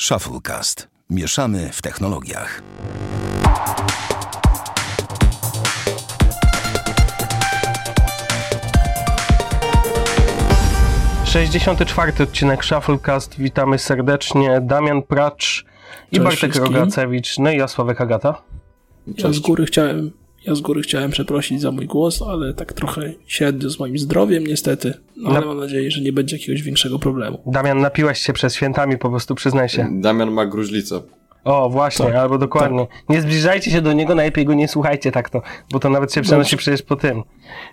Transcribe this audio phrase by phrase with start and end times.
[0.00, 0.88] Shufflecast.
[1.10, 2.62] Mieszamy w technologiach.
[11.24, 13.38] Sześćdziesiąty czwarty odcinek Shufflecast.
[13.38, 14.60] Witamy serdecznie.
[14.60, 15.64] Damian Pracz
[16.12, 16.74] i Cześć Bartek wszystkim.
[16.76, 18.42] Rogacewicz, no i ja Sławek Agata.
[19.06, 20.12] Ja z góry chciałem,
[20.46, 24.46] ja z góry chciałem przeprosić za mój głos, ale tak trochę średnio z moim zdrowiem
[24.46, 24.94] niestety.
[25.16, 27.42] No, ale mam nadzieję, że nie będzie jakiegoś większego problemu.
[27.46, 29.88] Damian, napiłeś się przed świętami, po prostu przyznaj się.
[29.92, 31.02] Damian ma gruźlicę.
[31.44, 32.86] O, właśnie, Tak, albo dokładnie.
[33.08, 36.22] Nie zbliżajcie się do niego, najlepiej go nie słuchajcie tak to, bo to nawet się
[36.22, 36.56] przenosi Dobrze.
[36.56, 37.22] przecież po tym.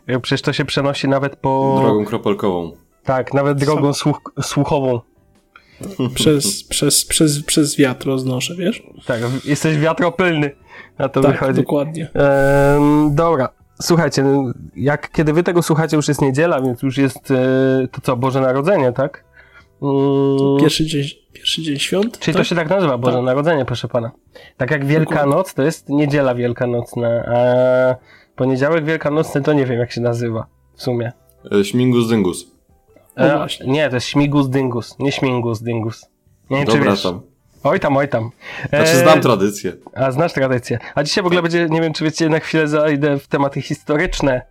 [0.10, 1.80] Y, Przecież to się przenosi nawet po...
[1.82, 2.72] Drogą kropelkową.
[3.04, 5.00] Tak, nawet drogą słuch słuchową.
[6.16, 8.84] Przez, przez, przez, przez wiatr roznoszę, wiesz?
[9.06, 10.52] Tak, jesteś wiatropylny,
[11.00, 11.62] na to tak, wychodzi.
[11.62, 12.10] dokładnie.
[12.14, 13.50] Ehm, dobra,
[13.82, 18.02] słuchajcie, no, jak kiedy wy tego słuchacie, już jest niedziela, więc już jest e, to
[18.02, 19.24] co, Boże Narodzenie, tak?
[19.82, 22.20] Mm, Pierwszy dzień, pierwszy dzień świąt?
[22.20, 22.42] czyli tak?
[22.42, 23.26] to się tak nazywa, Boże Tak.
[23.26, 24.12] Narodzenie, proszę pana.
[24.58, 27.36] Tak jak Wielkanoc, to jest niedziela wielkanocna, a
[28.36, 31.12] poniedziałek wielkanocny to nie wiem jak się nazywa w sumie.
[31.60, 32.46] E, Śmingus dyngus.
[33.18, 33.66] No E, właśnie.
[33.68, 36.06] nie, to jest śmigus dyngus, nie śmigus dyngus.
[36.50, 37.04] Nie wiem, czy Dobra wiesz.
[37.04, 37.22] tam.
[37.64, 38.30] Oj tam, oj tam.
[38.70, 39.74] Znaczy E, znam tradycję.
[39.96, 40.80] A znasz tradycję.
[40.96, 44.42] A dzisiaj w ogóle będzie, nie wiem czy wiecie, na chwilę zajdę w tematy historyczne.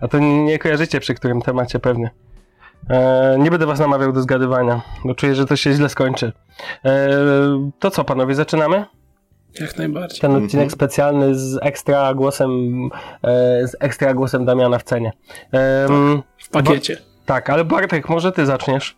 [0.00, 2.10] A to nie, nie kojarzycie przy którym temacie pewnie.
[2.90, 6.32] E, nie będę was namawiał do zgadywania, bo czuję, że to się źle skończy.
[6.84, 7.08] E,
[7.78, 8.84] to co panowie, zaczynamy?
[9.60, 10.20] Jak najbardziej.
[10.20, 10.70] Ten odcinek Mhm.
[10.70, 12.50] specjalny z ekstra głosem,
[13.24, 15.12] e, z ekstra głosem Damiana w cenie.
[15.52, 16.96] Em, W pakiecie.
[17.26, 18.96] tak, ale Bartek, może ty zaczniesz?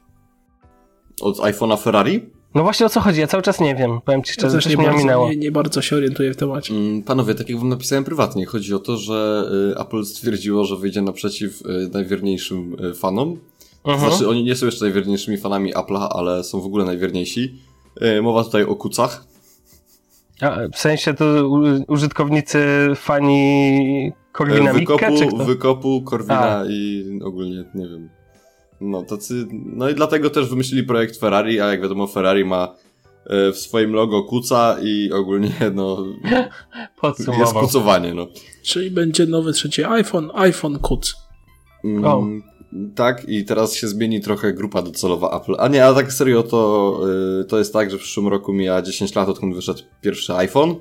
[1.23, 2.31] Od iPhone'a Ferrari?
[2.55, 4.65] No właśnie o co chodzi, ja cały czas nie wiem, powiem ci Ja szczerze, też
[4.65, 5.29] coś nie mnie ominęło.
[5.31, 6.75] nie, nie bardzo się orientuję w temacie.
[6.75, 9.45] Mm, Panowie, tak jak wam napisałem prywatnie, chodzi o to, że
[9.77, 13.37] y, Apple stwierdziło, że wyjdzie naprzeciw y, najwierniejszym y, fanom.
[13.85, 14.11] Mhm.
[14.11, 17.55] Znaczy, oni nie są jeszcze najwierniejszymi fanami Apple'a, ale są w ogóle najwierniejsi.
[18.23, 19.25] Mowa tutaj o kucach.
[20.41, 21.25] A, w sensie to
[21.89, 22.59] użytkownicy,
[22.97, 25.45] fani Korwina Mikke, czy Wykopu, kto?
[25.45, 26.65] wykopu Corvina A.
[26.69, 28.09] i ogólnie, nie wiem.
[28.81, 32.75] No, tacy, no i dlatego też wymyślili projekt Ferrari, a jak wiadomo Ferrari ma
[33.49, 36.05] y, w swoim logo kuca i ogólnie, no,
[37.39, 38.27] jest kucowanie, no.
[38.63, 41.17] Czyli będzie nowy trzeci iPhone, iPhone Kuc.
[41.85, 42.27] Mm, O.
[42.95, 45.55] Tak, i teraz się zmieni trochę grupa docelowa Apple.
[45.59, 47.01] A nie, a tak serio to,
[47.41, 50.75] y, to jest tak, że w przyszłym roku mija 10 lat, odkąd wyszedł pierwszy iPhone.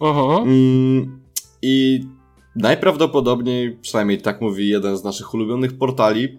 [0.00, 0.42] Mhm.
[0.42, 1.20] Mm,
[1.62, 2.04] I
[2.56, 6.38] najprawdopodobniej, przynajmniej tak mówi jeden z naszych ulubionych portali,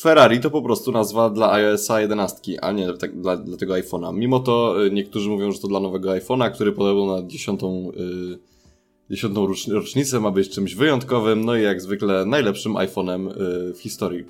[0.00, 4.14] Ferrari to po prostu nazwa dla iOSa 11, a nie tak, dla, dla tego iPhone'a.
[4.14, 8.38] Mimo to y, niektórzy mówią, że to dla nowego iPhone'a, który podobno na dziesiątą, y,
[9.10, 13.28] dziesiątą rocz- rocznicę ma być czymś wyjątkowym, no i jak zwykle najlepszym iPhone'em
[13.74, 14.24] w historii.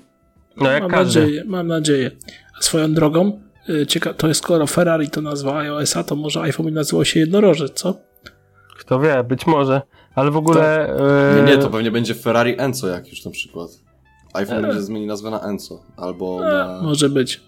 [0.57, 1.19] No jak mam każdy.
[1.21, 2.11] nadzieję, mam nadzieję.
[2.59, 3.39] A swoją drogą,
[3.87, 7.97] cieka- to jest skoro Ferrari to nazwa iOS-a, to może iPhone nazywał się jednorożec, co?
[8.79, 9.81] Kto wie, być może.
[10.15, 10.95] Ale w ogóle...
[11.35, 13.86] Nie, e, nie, to pewnie będzie Ferrari Enzo jak już na przykład.
[14.37, 14.67] iPhone E.
[14.67, 16.81] będzie zmieni nazwę na Enzo, albo E, na...
[16.83, 17.41] może być.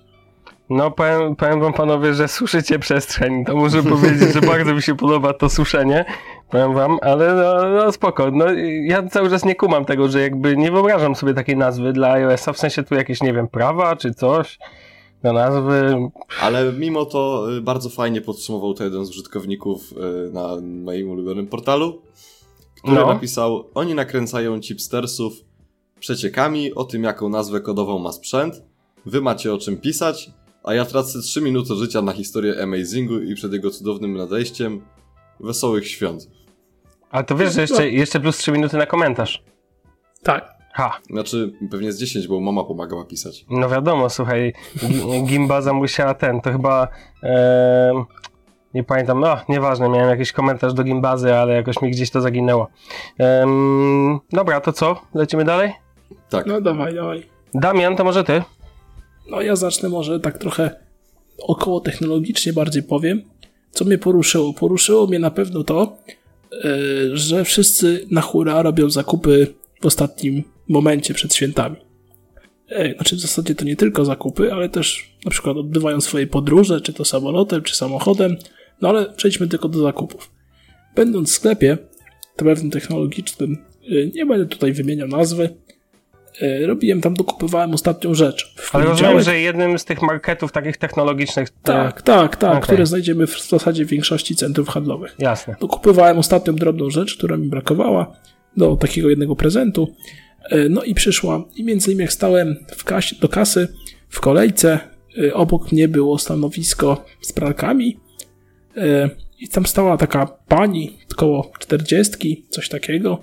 [0.69, 3.45] No powiem, powiem wam panowie, że suszycie przestrzeń.
[3.45, 6.05] To muszę powiedzieć, że bardzo mi się podoba to suszenie.
[6.49, 8.31] Powiem wam, ale no, no spoko.
[8.31, 8.45] No,
[8.83, 12.53] ja cały czas nie kumam tego, że jakby nie wyobrażam sobie takiej nazwy dla iOS-a,
[12.53, 14.59] w sensie tu jakieś, nie wiem, prawa czy coś
[15.23, 15.95] do nazwy.
[16.41, 21.47] Ale mimo to y, bardzo fajnie podsumował to jeden z użytkowników y, na moim ulubionym
[21.47, 22.01] portalu,
[22.83, 23.07] który No.
[23.13, 25.33] napisał: Oni nakręcają chipstersów
[25.99, 28.61] przeciekami o tym, jaką nazwę kodową ma sprzęt.
[29.05, 30.31] Wy macie o czym pisać,
[30.63, 34.81] a ja tracę 3 minuty życia na historię Amazingu i przed jego cudownym nadejściem.
[35.39, 36.27] Wesołych świąt.
[37.11, 39.43] Ale to wiesz, że jeszcze, jeszcze plus 3 minuty na komentarz.
[40.23, 40.49] Tak.
[40.73, 43.45] Ha, Znaczy, pewnie z 10, bo mama pomagała pisać.
[43.49, 46.87] no wiadomo, słuchaj, Gi- Gimbaza musiała ten, to chyba...
[47.23, 48.03] em,
[48.73, 52.67] nie pamiętam, no nieważne, miałem jakiś komentarz do Gimbazy, ale jakoś mi gdzieś to zaginęło.
[53.17, 55.01] Em, dobra, to co?
[55.13, 55.73] Lecimy dalej?
[56.29, 56.45] Tak.
[56.45, 57.23] No dawaj, dawaj.
[57.53, 58.41] Damian, to może ty?
[59.29, 60.75] No ja zacznę może tak trochę
[61.37, 63.21] około technologicznie bardziej powiem.
[63.71, 64.53] Co mnie poruszyło?
[64.53, 65.97] Poruszyło mnie na pewno to,
[66.53, 66.67] e,
[67.13, 69.47] że wszyscy na hura robią zakupy
[69.81, 71.75] w ostatnim momencie przed świętami.
[72.69, 76.81] E, Znaczy w zasadzie to nie tylko zakupy, ale też na przykład odbywają swoje podróże,
[76.81, 78.37] czy to samolotem, czy samochodem.
[78.81, 80.31] No ale przejdźmy tylko do zakupów.
[80.95, 81.77] Będąc w sklepie,
[82.35, 83.57] to pewnym technologicznym,
[83.91, 85.49] e, nie będę tutaj wymieniał nazwy,
[86.65, 88.53] robiłem tam, dokupywałem ostatnią rzecz.
[88.73, 91.49] Ale rozumiem, że jednym z tych marketów takich technologicznych...
[91.49, 92.61] to- Tak, tak, tak, Okej.
[92.61, 95.15] które znajdziemy w zasadzie w większości centrów handlowych.
[95.19, 95.55] Jasne.
[95.59, 98.15] Dokupywałem ostatnią drobną rzecz, która mi brakowała
[98.57, 99.93] do takiego jednego prezentu.
[100.49, 101.43] E, No i przyszła.
[101.55, 103.67] I między innymi jak stałem w kasie, do kasy
[104.09, 104.79] w kolejce,
[105.33, 107.99] obok mnie było stanowisko z pralkami
[109.39, 113.21] i tam stała taka pani, około 40, coś takiego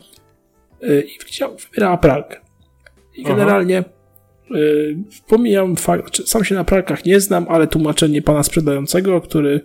[0.82, 1.18] i
[1.70, 2.40] wybierała pralkę.
[3.16, 3.84] I generalnie
[4.54, 4.96] y,
[5.28, 9.60] pomijam fakt, czy sam się na pralkach nie znam, ale tłumaczenie pana sprzedającego, który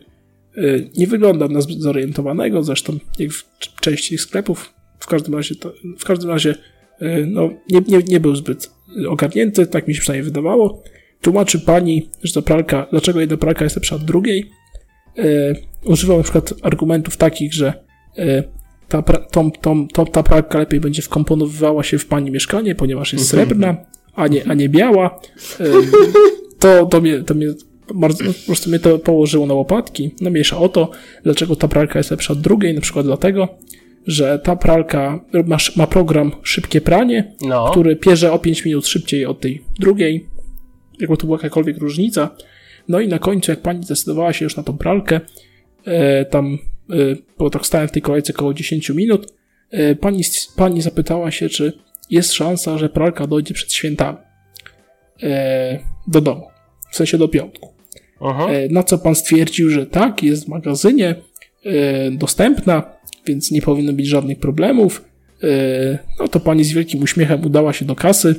[0.57, 3.45] y, nie wygląda na zbyt zorientowanego, zresztą jak w
[3.81, 6.55] części sklepów, w każdym razie, to, w każdym razie
[7.01, 8.71] y, no, nie, nie, nie był zbyt
[9.07, 10.83] ogarnięty, tak mi się przynajmniej wydawało.
[11.21, 14.51] Tłumaczy pani, że ta pralka, dlaczego jedna pralka jest lepsza od drugiej.
[15.19, 17.73] Y, używał na przykład argumentów takich, że
[18.19, 18.43] y,
[18.91, 23.13] ta, pra- tą, tą, tą, ta pralka lepiej będzie wkomponowywała się w pani mieszkanie, ponieważ
[23.13, 23.75] jest srebrna,
[24.15, 25.19] a nie, a nie biała.
[26.59, 27.47] To, to, mnie, to mnie
[27.95, 30.11] bardzo, po prostu mnie to położyło na łopatki.
[30.21, 30.91] No mniejsza o to,
[31.23, 33.47] dlaczego ta pralka jest lepsza od drugiej, na przykład dlatego,
[34.07, 37.71] że ta pralka ma, ma program szybkie pranie, No.
[37.71, 40.25] który pierze o 5 minut szybciej od tej drugiej,
[40.99, 42.29] jakby to była jakakolwiek różnica.
[42.87, 45.21] No i na końcu, jak pani zdecydowała się już na tą pralkę,
[45.85, 46.57] e, tam,
[47.37, 49.33] bo tak stałem w tej kolejce około 10 minut,
[49.71, 50.23] e, pani,
[50.55, 51.73] pani zapytała się, czy
[52.09, 54.17] jest szansa, że pralka dojdzie przed świętami
[55.23, 56.47] e, do domu,
[56.91, 57.73] w sensie do piątku.
[58.49, 61.15] E, Na co pan stwierdził, że tak, jest w magazynie
[62.11, 62.83] dostępna,
[63.25, 65.05] więc nie powinno być żadnych problemów.
[66.19, 68.35] No to pani z wielkim uśmiechem udała się do kasy.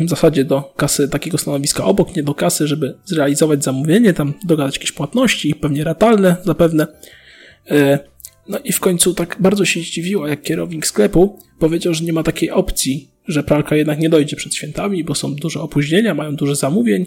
[0.00, 4.74] W zasadzie do kasy takiego stanowiska obok, nie do kasy, żeby zrealizować zamówienie, tam dogadać
[4.74, 6.86] jakieś płatności, pewnie ratalne zapewne.
[7.70, 7.98] E,
[8.48, 12.22] No i w końcu tak bardzo się zdziwiła, jak kierownik sklepu powiedział, że nie ma
[12.22, 16.54] takiej opcji, że pralka jednak nie dojdzie przed świętami, bo są duże opóźnienia, mają dużo
[16.54, 17.06] zamówień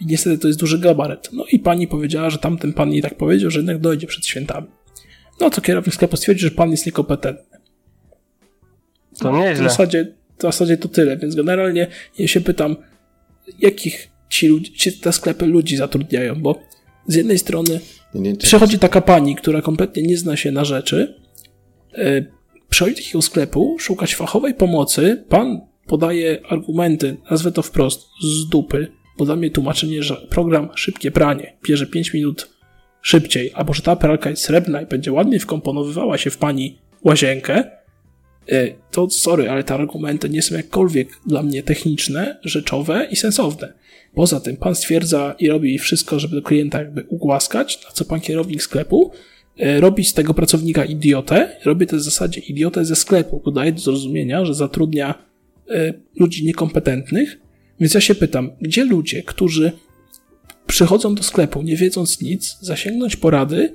[0.00, 1.28] i niestety to jest duży gabaret.
[1.32, 4.66] No i pani powiedziała, że tamten pan jej tak powiedział, że jednak dojdzie przed świętami.
[5.40, 7.58] No to kierownik sklepu stwierdził, że pan jest niekompetentny.
[9.18, 9.64] To W nieźle.
[9.68, 11.86] zasadzie, w zasadzie to tyle, więc generalnie
[12.18, 12.76] ja się pytam,
[13.58, 16.62] jakich ci, ludzi, ci te sklepy ludzi zatrudniają, bo
[17.06, 17.80] z jednej strony
[18.14, 21.14] Nie, przychodzi taka pani, która kompletnie nie zna się na rzeczy,
[21.96, 22.26] yy,
[22.68, 28.88] przychodzi do takiego sklepu, szukać fachowej pomocy, pan podaje argumenty, nazwę to wprost, z dupy,
[29.18, 32.48] bo dla mnie tłumaczenie, że program szybkie pranie bierze 5 minut
[33.02, 37.64] szybciej, albo że ta pralka jest srebrna i będzie ładnie wkomponowywała się w pani łazienkę,
[38.90, 43.72] to sorry, ale te argumenty nie są jakkolwiek dla mnie techniczne, rzeczowe i sensowne.
[44.14, 48.20] Poza tym pan stwierdza i robi wszystko, żeby do klienta jakby ugłaskać, na co pan
[48.20, 49.12] kierownik sklepu
[49.58, 53.72] e, robi z tego pracownika idiotę, robi to w zasadzie idiotę ze sklepu, bo daje
[53.72, 55.14] do zrozumienia, że zatrudnia
[55.70, 57.38] e, ludzi niekompetentnych.
[57.80, 59.72] Więc ja się pytam, gdzie ludzie, którzy
[60.66, 63.74] przychodzą do sklepu nie wiedząc nic, zasięgnąć porady,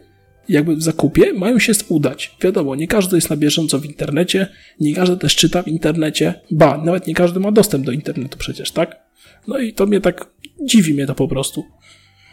[0.49, 2.35] jakby w zakupie, mają się udać.
[2.41, 4.47] Wiadomo, nie każdy jest na bieżąco w internecie,
[4.79, 8.71] nie każdy też czyta w internecie, ba, nawet nie każdy ma dostęp do internetu przecież,
[8.71, 8.95] tak?
[9.47, 10.25] No i to mnie tak
[10.63, 11.63] dziwi mnie to po prostu.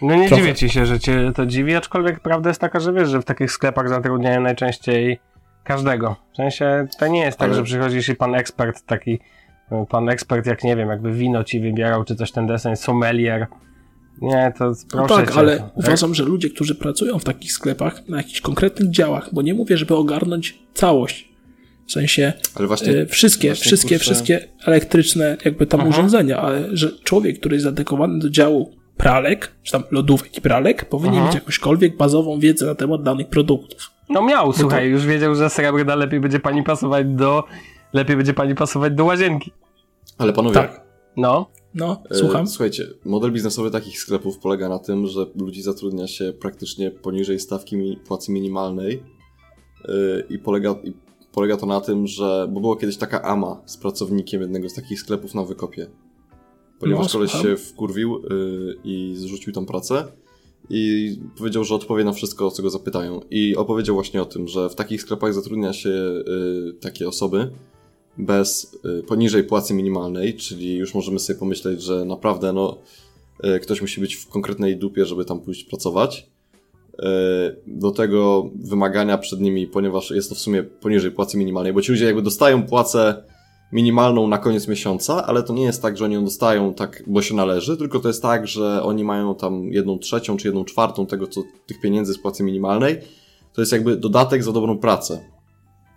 [0.02, 0.42] No nie Trochę.
[0.42, 3.24] dziwię ci się, że cię to dziwi, aczkolwiek prawda jest taka, że wiesz, że w
[3.24, 5.20] takich sklepach zatrudniają najczęściej
[5.64, 6.16] każdego.
[6.32, 9.18] W sensie to nie jest tak, Ale- że przychodzisz i pan ekspert taki,
[9.88, 13.46] pan ekspert jak nie wiem, jakby wino ci wybierał, czy coś ten deseń, sommelier.
[14.20, 14.64] Nie, to
[14.94, 15.38] No proszę tak, cię.
[15.38, 19.54] ale uważam, że ludzie, którzy pracują w takich sklepach, na jakichś konkretnych działach, bo nie
[19.54, 21.28] mówię, żeby ogarnąć całość,
[21.86, 22.92] w sensie Ale właśnie...
[22.92, 25.88] e, wszystkie, właśnie, wszystkie, kurczę, wszystkie elektryczne jakby tam Aha.
[25.88, 30.84] urządzenia, ale że człowiek, który jest zadedykowany do działu pralek, czy tam lodówek i pralek,
[30.84, 31.26] powinien Aha.
[31.26, 33.90] mieć jakąśkolwiek bazową wiedzę na temat danych produktów.
[34.08, 37.44] No miał, słuchaj, już wiedział, że srebrna lepiej będzie pani pasować do...
[37.92, 39.52] Lepiej będzie pani pasować do łazienki.
[40.18, 40.80] Ale panowie, Tak.
[41.16, 41.50] No.
[41.74, 42.48] No, e, słucham.
[42.48, 47.96] słuchajcie, model biznesowy takich sklepów polega na tym, że ludzi zatrudnia się praktycznie poniżej stawki
[48.06, 49.02] płacy minimalnej
[49.84, 49.92] e,
[50.30, 50.92] i polega, i
[51.32, 55.00] polega to na tym, że, bo była kiedyś taka ama z pracownikiem jednego z takich
[55.00, 55.86] sklepów na wykopie.
[56.78, 58.20] Ponieważ No, koleś się wkurwił y,
[58.84, 60.04] i zrzucił tą pracę
[60.70, 63.20] i powiedział, że odpowie na wszystko, o co go zapytają.
[63.30, 65.90] I opowiedział właśnie o tym, że w takich sklepach zatrudnia się
[66.80, 67.50] takie osoby
[68.20, 72.78] bez y, poniżej płacy minimalnej, czyli już możemy sobie pomyśleć, że naprawdę no,
[73.44, 76.26] y, ktoś musi być w konkretnej dupie, żeby tam pójść pracować.
[76.94, 77.02] Y,
[77.66, 81.92] Do tego wymagania przed nimi, ponieważ jest to w sumie poniżej płacy minimalnej, bo ci
[81.92, 83.22] ludzie jakby dostają płacę
[83.72, 87.22] minimalną na koniec miesiąca, ale to nie jest tak, że oni ją dostają tak, bo
[87.22, 91.06] się należy, tylko to jest tak, że oni mają tam jedną trzecią czy jedną czwartą
[91.06, 93.00] tego, co tych pieniędzy z płacy minimalnej.
[93.52, 95.20] To jest jakby dodatek za dobrą pracę.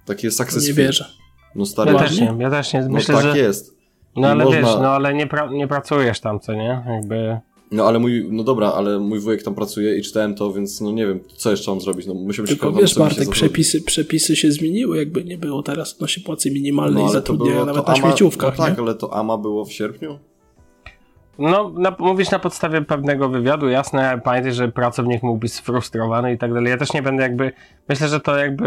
[0.06, 1.23] Taki jest To success nie wierzę.
[1.56, 2.82] No stary, Ja też nie, ja też nie.
[2.82, 3.38] no Myślę, tak że...
[3.38, 3.78] jest.
[4.16, 5.48] No I ale można- wiesz, no ale nie, pra...
[5.52, 6.84] nie pracujesz tam, co nie?
[6.88, 7.40] Jakby...
[7.72, 10.92] No ale mój, no dobra, ale mój wujek tam pracuje i czytałem to, więc no
[10.92, 14.36] nie wiem, co jeszcze mam zrobić, no się Tylko kurwa wiesz, się Bartek, przepisy, przepisy
[14.36, 17.86] się zmieniły, jakby nie było teraz odnośnie płacy minimalnej No, i ale to było, nawet
[17.86, 18.84] to na AMA, śmieciówkach, no tak, nie?
[18.84, 20.20] ale to AMA było w sierpniu?
[21.40, 26.38] No, na, mówisz na podstawie pewnego wywiadu, jasne, pamiętaj, że pracownik mógł być sfrustrowany i
[26.38, 26.70] tak dalej.
[26.70, 27.52] Ja też nie będę jakby,
[27.90, 28.66] myślę, że to jakby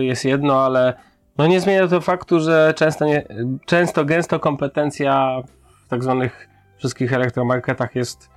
[0.00, 0.94] jest jedno, ale
[1.38, 3.26] no nie zmienia to faktu, że często, nie,
[3.66, 5.42] często gęsto kompetencja
[5.86, 8.30] w tak zwanych wszystkich elektromarketach jest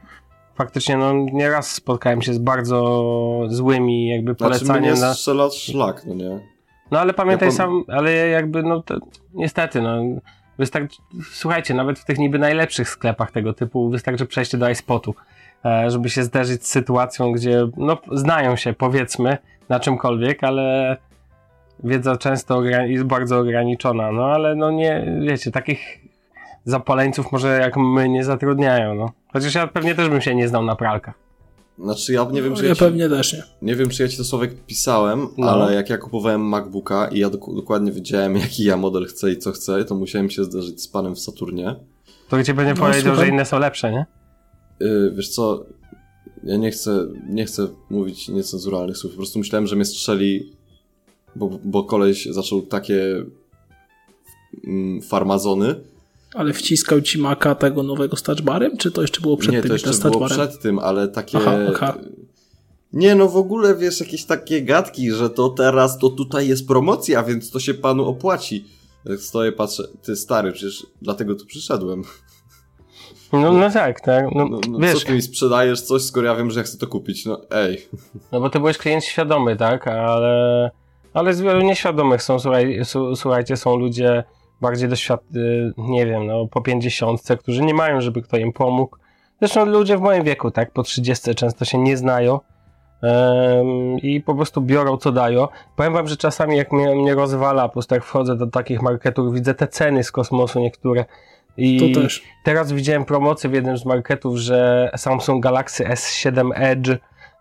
[0.55, 3.03] faktycznie, no nieraz spotkałem się z bardzo
[3.47, 4.95] złymi jakby polecaniem.
[4.95, 5.49] Znaczy, na...
[5.49, 6.39] szlak, no nie?
[6.91, 8.97] No ale pamiętaj ja sam, ale jakby no to,
[9.33, 10.01] niestety, no
[10.57, 10.97] wystarczy,
[11.31, 15.15] słuchajcie, nawet w tych niby najlepszych sklepach tego typu wystarczy przejście do iSpotu,
[15.65, 19.37] e, żeby się zderzyć z sytuacją, gdzie no znają się powiedzmy
[19.69, 20.97] na czymkolwiek, ale
[21.83, 25.99] wiedza często jest bardzo ograniczona, no ale no nie, wiecie, takich
[26.65, 29.11] zapaleńców może jak my nie zatrudniają, no.
[29.33, 31.15] Chociaż ja pewnie też bym się nie znał na pralkach.
[31.79, 33.43] Znaczy ja nie wiem, no, czy ja, ja ci, pewnie też nie.
[33.61, 35.51] Nie wiem, czy ja ci to Sławek pisałem, no.
[35.51, 39.37] ale jak ja kupowałem MacBooka i ja dok dokładnie wiedziałem, jaki ja model chcę i
[39.37, 41.75] co chcę, to musiałem się zderzyć z panem w Saturnie.
[42.29, 43.25] To ci będzie no, powiedział, słucham.
[43.25, 44.05] że inne są lepsze, nie?
[44.79, 45.65] Yy, wiesz co,
[46.43, 50.51] ja nie chcę, nie chcę mówić niecenzuralnych słów, po prostu myślałem, że mnie strzeli,
[51.35, 53.25] bo, bo koleś zaczął takie
[54.67, 55.75] mm, farmazony,
[56.33, 59.71] ale wciskał ci maka tego nowego z touchbarem, czy to jeszcze było przed nie, tym?
[59.71, 61.37] Nie, to jeszcze było przed tym, ale takie...
[61.37, 61.97] Aha, aha.
[62.93, 67.23] Nie, no w ogóle wiesz, jakieś takie gadki, że to teraz, to tutaj jest promocja,
[67.23, 68.65] więc to się panu opłaci.
[69.05, 72.03] Jak stoję, patrzę, ty stary, przecież dlatego tu przyszedłem.
[73.33, 74.25] No, no tak, tak.
[74.35, 74.99] No, no, no wiesz.
[74.99, 77.25] Co ty mi sprzedajesz coś, skoro ja wiem, że ja chcę to kupić?
[77.25, 77.87] No ej.
[78.31, 79.87] No bo ty byłeś klient świadomy, tak?
[79.87, 80.71] Ale,
[81.13, 82.79] ale z wielu nieświadomych są, słuchaj,
[83.15, 84.23] słuchajcie, są ludzie
[84.61, 88.97] bardziej doświadczeni, nie wiem, no po pięćdziesiątce, którzy nie mają, żeby kto im pomógł.
[89.39, 92.39] Zresztą ludzie w moim wieku, tak, po trzydziestce często się nie znają
[93.01, 95.47] um, i po prostu biorą co dają.
[95.75, 99.33] Powiem wam, że czasami jak mnie, mnie rozwala, po prostu jak wchodzę do takich marketów,
[99.33, 101.05] widzę te ceny z kosmosu niektóre.
[101.57, 101.93] I
[102.43, 106.89] teraz widziałem promocję w jednym z marketów, że Samsung Galaxy S7 Edge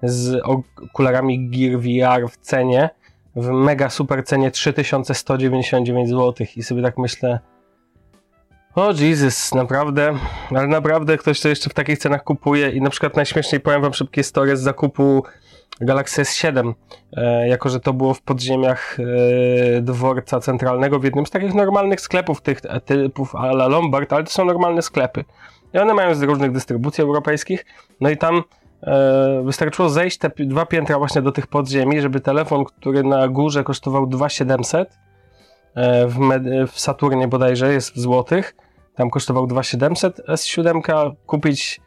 [0.02, 2.90] z okularami Gear VR w cenie
[3.36, 7.40] w mega super cenie 3199 zł i sobie tak myślę
[8.74, 10.14] o Jesus, naprawdę,
[10.50, 13.94] ale naprawdę ktoś to jeszcze w takich cenach kupuje i na przykład najśmieszniej powiem wam
[13.94, 15.24] szybkie story z zakupu
[15.80, 16.72] Galaxy S7,
[17.12, 22.00] e, jako że to było w podziemiach e, dworca centralnego w jednym z takich normalnych
[22.00, 25.24] sklepów tych typów a la Lombard, ale to są normalne sklepy.
[25.74, 27.66] I one mają z różnych dystrybucji europejskich,
[28.00, 28.69] no i tam E,
[29.44, 34.06] wystarczyło zejść te dwa piętra właśnie do tych podziemi, żeby telefon, który na górze kosztował
[34.06, 34.98] 2700
[35.74, 36.18] e, w,
[36.72, 38.56] w Saturnie bodajże jest w złotych,
[38.94, 41.80] tam kosztował 2700, S7 kupić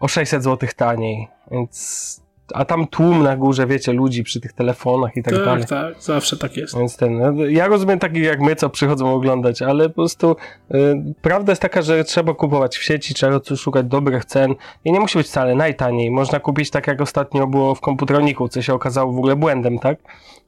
[0.00, 2.19] o 600 zł taniej, więc
[2.54, 5.60] a tam tłum na górze, wiecie, ludzi przy tych telefonach i tak, tak dalej.
[5.60, 6.78] Tak, tak, zawsze tak jest.
[6.78, 10.36] Więc ten, no, ja rozumiem takich jak my, co przychodzą oglądać, ale po prostu
[10.74, 10.76] y,
[11.22, 14.54] prawda jest taka, że trzeba kupować w sieci, trzeba szukać dobrych cen
[14.84, 16.10] i nie musi być wcale najtaniej.
[16.10, 19.98] Można kupić tak jak ostatnio było w komputroniku, co się okazało w ogóle błędem, tak?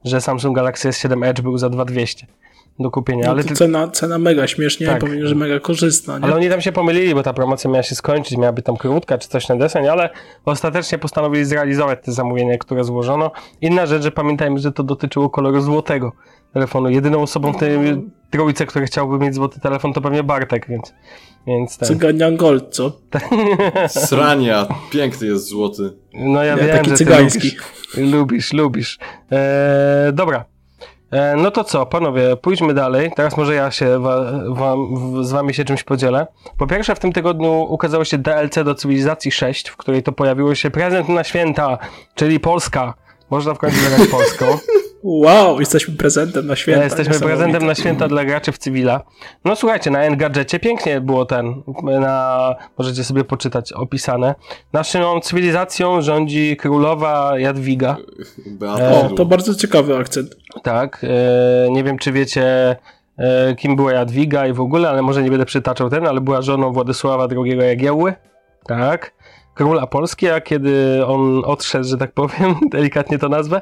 [0.05, 2.27] Że Samsung Galaxy S7 Edge był za 2200
[2.79, 3.25] do kupienia.
[3.25, 3.55] No ale ty...
[3.55, 5.01] cena, cena mega śmiesznie, tak.
[5.01, 6.19] powiem, że mega korzystna.
[6.19, 6.25] Nie?
[6.25, 9.19] Ale oni tam się pomylili, bo ta promocja miała się skończyć, miała być tam krótka
[9.19, 10.11] czy coś na deseń, ale
[10.45, 13.31] ostatecznie postanowili zrealizować te zamówienie, które złożono.
[13.61, 16.13] Inna rzecz, że pamiętajmy, że to dotyczyło koloru złotego
[16.53, 16.91] telefonu.
[16.91, 17.79] Jedyną osobą w tej
[18.31, 20.95] trójce, która chciałby mieć złoty telefon, to pewnie Bartek, więc...
[21.47, 21.89] więc ten...
[21.89, 22.93] Cyganian Gold, co?
[24.07, 25.93] Srania, piękny jest złoty.
[26.15, 27.51] No ja Nie, wiem, taki że cygański.
[27.97, 28.53] Lubisz, lubisz.
[28.53, 28.99] lubisz.
[29.31, 30.45] Eee, dobra,
[31.37, 33.11] no to co, panowie, pójdźmy dalej.
[33.17, 34.75] Teraz może ja się wa, wa,
[35.21, 36.27] z wami się czymś podzielę.
[36.59, 40.55] Po pierwsze, w tym tygodniu ukazało się DLC do Cywilizacji 6, w której to pojawiło
[40.55, 41.79] się prezent na święta,
[42.15, 42.95] czyli Polska.
[43.31, 44.47] Można w końcu zagrać Polską.
[45.03, 46.85] Wow, jesteśmy prezentem na święta.
[46.85, 49.01] Jesteśmy prezentem na święta dla graczy w cywila.
[49.45, 54.35] No słuchajcie, na Engadżecie pięknie było ten, na, możecie sobie poczytać, opisane.
[54.73, 57.97] Naszą cywilizacją rządzi królowa Jadwiga.
[58.61, 60.37] o, to bardzo ciekawy akcent.
[60.63, 62.77] Tak, e, nie wiem czy wiecie
[63.19, 66.43] e, kim była Jadwiga i w ogóle, ale może nie będę przytaczał ten, ale była
[66.43, 68.15] żoną Władysława II Jagiełły.
[68.67, 69.13] Tak
[69.55, 73.61] króla Polski, a kiedy on odszedł, że tak powiem, delikatnie to nazwę,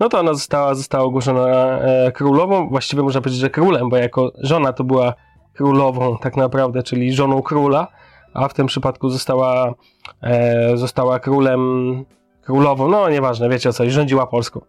[0.00, 1.46] no to ona została, została ogłoszona
[1.78, 5.14] e, królową, właściwie można powiedzieć, że królem, bo jako żona to była
[5.54, 7.88] królową tak naprawdę, czyli żoną króla,
[8.34, 9.74] a w tym przypadku została,
[10.22, 12.04] e, została królem,
[12.42, 14.60] królową, no nieważne, wiecie o co, i rządziła Polską.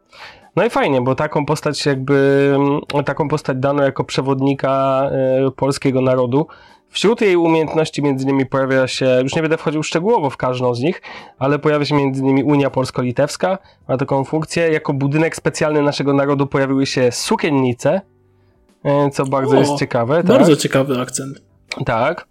[0.56, 2.56] No i fajnie, bo taką postać jakby,
[3.06, 6.48] taką postać dano jako przewodnika e, polskiego narodu,
[6.90, 10.80] Wśród jej umiejętności między innymi pojawia się, już nie będę wchodził szczegółowo w każdą z
[10.80, 11.02] nich,
[11.40, 14.72] ale pojawia się między innymi Unia Polsko-Litewska, ma taką funkcję.
[14.72, 18.02] Jako budynek specjalny naszego narodu pojawiły się sukiennice,
[18.84, 20.24] e, co bardzo o, jest ciekawe.
[20.24, 20.60] Bardzo tak?
[20.60, 21.42] ciekawy akcent.
[21.86, 22.28] Tak.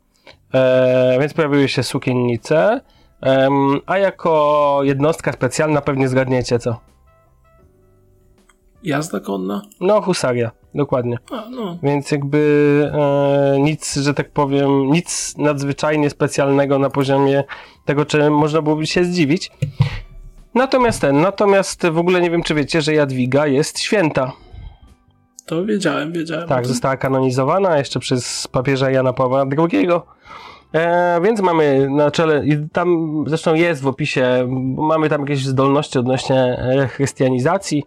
[0.54, 2.80] e, więc pojawiły się sukiennice,
[3.20, 6.80] em, a jako jednostka specjalna pewnie zgadniecie co?
[8.82, 9.62] Jazda konna?
[9.80, 11.18] No, husaria, dokładnie.
[11.30, 11.78] A, no.
[11.82, 17.44] Więc jakby e, nic, że tak powiem, nic nadzwyczajnie specjalnego na poziomie
[17.84, 19.50] tego, czym można byłoby się zdziwić.
[20.54, 24.32] Natomiast ten, natomiast w ogóle nie wiem, czy wiecie, że Jadwiga jest święta.
[25.46, 26.48] To wiedziałem, wiedziałem.
[26.48, 29.88] Tak, została kanonizowana jeszcze przez papieża Jana Pawła II.
[30.74, 35.98] E, więc mamy na czele, i tam zresztą jest w opisie, mamy tam jakieś zdolności
[35.98, 37.84] odnośnie e, chrystianizacji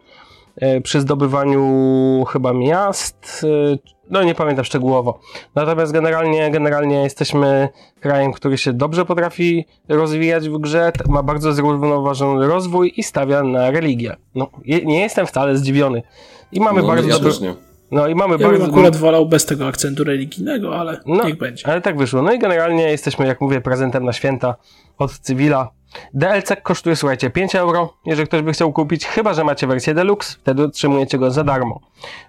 [0.84, 3.78] przy zdobywaniu chyba miast, e,
[4.10, 5.20] no nie pamiętam szczegółowo.
[5.56, 12.48] Natomiast generalnie, generalnie jesteśmy krajem, który się dobrze potrafi rozwijać w grze, ma bardzo zrównoważony
[12.48, 14.16] rozwój i stawia na religię.
[14.36, 14.48] No,
[14.86, 16.04] nie jestem wcale zdziwiony.
[16.52, 17.54] I mamy No, bardzo ja dobry, też nie.
[17.92, 18.66] no i mamy Ja bym bardzo.
[18.66, 21.68] akurat wolał bez tego akcentu religijnego, ale No, niech będzie.
[21.68, 22.22] Ale tak wyszło.
[22.22, 24.56] No i generalnie jesteśmy, jak mówię, prezentem na święta
[24.98, 25.70] od Cywila.
[26.14, 30.38] DLC kosztuje, słuchajcie, 5 euro, jeżeli ktoś by chciał kupić, chyba że macie wersję Deluxe,
[30.42, 31.80] wtedy otrzymujecie go za darmo.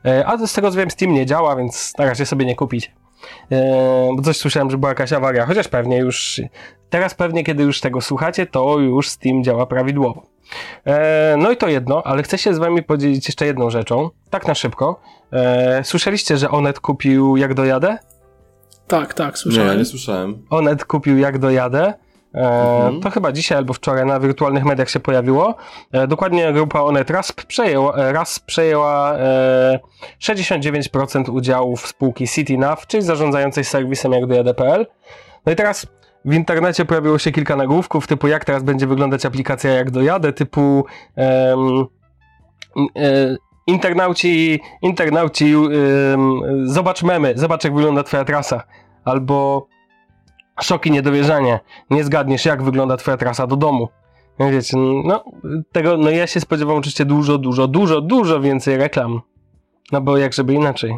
[0.04, 2.92] E, a z tego co wiem, Steam nie działa, więc na razie sobie nie kupić.
[3.52, 6.40] E, bo coś słyszałem, że była jakaś awaria, chociaż pewnie już,
[6.90, 10.22] teraz pewnie, kiedy już tego słuchacie, to już Steam działa prawidłowo.
[10.86, 14.46] E, no i to jedno, ale chcę się z wami podzielić jeszcze jedną rzeczą, tak
[14.48, 15.00] na szybko.
[15.32, 17.98] E, słyszeliście, że Onet kupił Jak dojadę?
[18.86, 19.68] Tak, tak, Nie, słyszałem.
[19.68, 20.46] ja nie słyszałem.
[20.50, 21.94] Onet kupił Jak dojadę.
[22.34, 23.00] E, Mhm.
[23.00, 25.54] To chyba dzisiaj albo wczoraj na wirtualnych mediach się pojawiło.
[25.92, 29.80] E, dokładnie grupa Onet RASP przejęła, e, RASP przejęła e,
[30.18, 34.86] 69% udziałów spółki CityNav, czyli zarządzającej serwisem jak dojadę.pl.
[35.46, 35.86] No i teraz
[36.24, 40.84] w internecie pojawiło się kilka nagłówków typu jak teraz będzie wyglądać aplikacja jak dojadę, typu
[41.16, 41.86] em,
[42.96, 43.36] e,
[43.66, 45.54] internauci, internauci
[46.64, 48.62] zobacz memy, zobacz jak wygląda twoja trasa.
[49.04, 49.66] Albo
[50.62, 51.60] szok i niedowierzanie.
[51.90, 53.88] Nie zgadniesz, jak wygląda twoja trasa do domu.
[54.40, 55.24] Wiecie, no,
[55.72, 59.20] tego, no ja się spodziewam oczywiście dużo, dużo, dużo, dużo więcej reklam.
[59.92, 60.96] No bo jak żeby inaczej.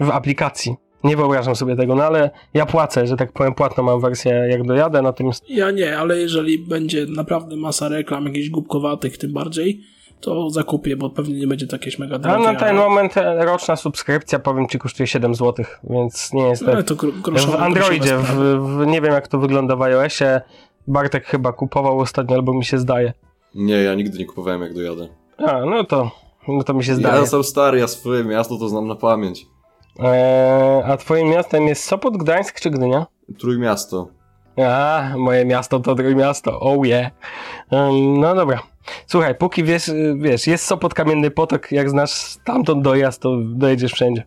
[0.00, 0.76] W aplikacji.
[1.04, 4.66] Nie wyobrażam sobie tego, no ale ja płacę, że tak powiem, płatną mam wersję jak
[4.66, 9.80] dojadę, natomiast Ja nie, ale jeżeli będzie naprawdę masa reklam, jakichś głupkowatych tym bardziej,
[10.20, 12.44] to zakupię, bo pewnie nie będzie to jakieś mega a drogie.
[12.44, 16.72] na ten moment e, roczna subskrypcja, powiem ci, kosztuje 7 zł, więc nie jest No,
[16.72, 16.88] ale tak.
[16.98, 20.40] to gro- groszowe, W Androidzie, w, w, nie wiem jak to wygląda w iOSie,
[20.86, 23.12] Bartek chyba kupował ostatnio, albo mi się zdaje.
[23.54, 25.08] Nie, ja nigdy nie kupowałem jak dojadę.
[25.38, 26.10] A, no to,
[26.48, 27.14] no to mi się zdaje.
[27.14, 29.46] Ja jestem stary, ja swoje miasto to znam na pamięć.
[29.98, 33.06] Eee, a twoim miastem jest Sopot, Gdańsk czy Gdynia?
[33.38, 34.08] Trójmiasto.
[34.64, 36.60] A, moje miasto to miasto.
[36.60, 37.10] Oh yeah.
[37.70, 38.62] Em, no dobra.
[39.06, 44.24] Słuchaj, póki wiesz, wiesz, jest Sopot, Kamienny Potok, jak znasz stamtąd dojazd, to dojedziesz wszędzie.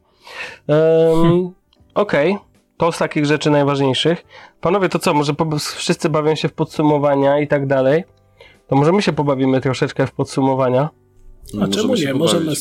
[0.67, 1.51] Um,
[1.95, 2.37] Okej,
[2.77, 4.25] to z takich rzeczy najważniejszych.
[4.61, 8.03] Panowie, to co, może po, wszyscy bawią się w podsumowania i tak dalej?
[8.67, 10.89] To może my się pobawimy troszeczkę w podsumowania.
[11.61, 12.13] A czemu nie?
[12.13, 12.51] Możemy,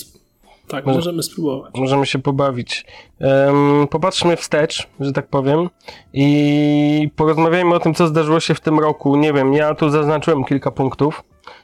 [0.69, 1.75] tak, Może- możemy spróbować.
[1.75, 2.85] Możemy się pobawić.
[3.21, 5.71] Em, popatrzmy wstecz, że tak powiem,
[6.13, 9.17] i porozmawiajmy o tym, co zdarzyło się w tym roku.
[9.17, 11.23] Nie wiem, ja tu zaznaczyłem kilka punktów.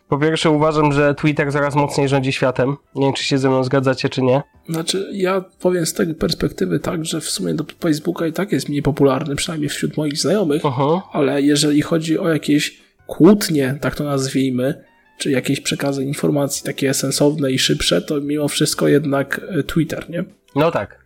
[0.09, 2.77] Po pierwsze, uważam, że Twitter coraz mocniej rządzi światem.
[2.95, 4.43] Nie wiem, czy się ze mną zgadzacie, czy nie.
[4.69, 8.69] Znaczy, ja powiem z tej perspektywy tak, że w sumie do Facebooka i tak jest
[8.69, 11.01] mniej popularny, przynajmniej wśród moich znajomych, Uh-huh.
[11.12, 14.85] ale jeżeli chodzi o jakieś kłótnie, tak to nazwijmy,
[15.19, 20.25] czy jakieś przekazy informacji takie sensowne i szybsze, to mimo wszystko jednak e, Twitter, nie?
[20.57, 21.04] No tak.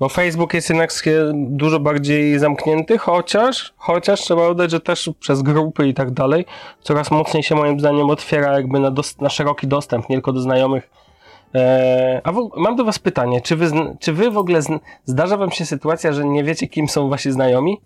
[0.00, 0.90] No Facebook jest jednak
[1.34, 6.44] dużo bardziej zamknięty, chociaż, chociaż trzeba oddać, że też przez grupy i tak dalej
[6.80, 10.90] coraz mocniej się moim zdaniem otwiera jakby na, na szeroki dostęp, nie tylko do znajomych.
[11.54, 14.78] Eee, a w- mam do was pytanie, czy wy, zn- czy wy w ogóle zn-
[15.04, 17.80] zdarza wam się sytuacja, że nie wiecie kim są wasi znajomi?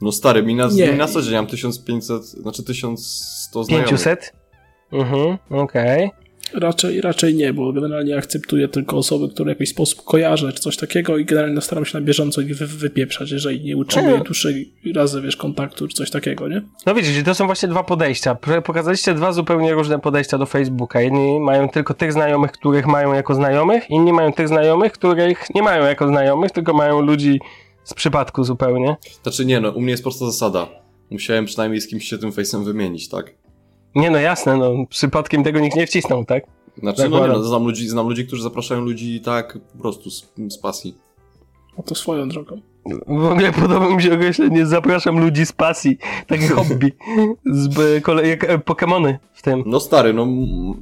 [0.00, 0.92] No stary, mi na, Nie.
[0.92, 3.90] mi na co dzień mam 1500, znaczy 1100 znajomych.
[3.90, 4.32] 500?
[4.92, 6.10] Mhm, okej.
[6.54, 10.76] Raczej, raczej nie, bo generalnie akceptuję tylko osoby, które w jakiś sposób kojarzę, czy coś
[10.76, 14.24] takiego i generalnie staram się na bieżąco ich wy, wypieprzać, jeżeli nie utrzymuję Nie.
[14.24, 16.62] dłuższej razy, wiesz, kontaktu, czy coś takiego, nie?
[16.86, 18.36] No widzicie, to są właśnie dwa podejścia.
[18.64, 21.00] Pokazaliście dwa zupełnie różne podejścia do Facebooka.
[21.00, 25.62] Jedni mają tylko tych znajomych, których mają jako znajomych, inni mają tych znajomych, których nie
[25.62, 27.40] mają jako znajomych, tylko mają ludzi
[27.84, 28.96] z przypadku zupełnie.
[29.22, 30.66] Znaczy nie no, u mnie jest prosta zasada.
[31.10, 33.34] Musiałem przynajmniej z kimś się tym face'em wymienić, tak?
[33.94, 36.44] Nie no jasne, no przypadkiem tego nikt nie wcisnął, tak?
[36.78, 40.32] Znaczy no nie no, znam ludzi, znam ludzi, którzy zapraszają ludzi tak po prostu z,
[40.48, 40.98] z pasji.
[41.78, 42.60] No to swoją drogą.
[43.06, 46.92] W ogóle podoba mi się określenie zapraszam ludzi z pasji, takie hobby,
[47.46, 49.62] z, b- kole- jak e, Pokemony w tym.
[49.66, 50.26] No stary, no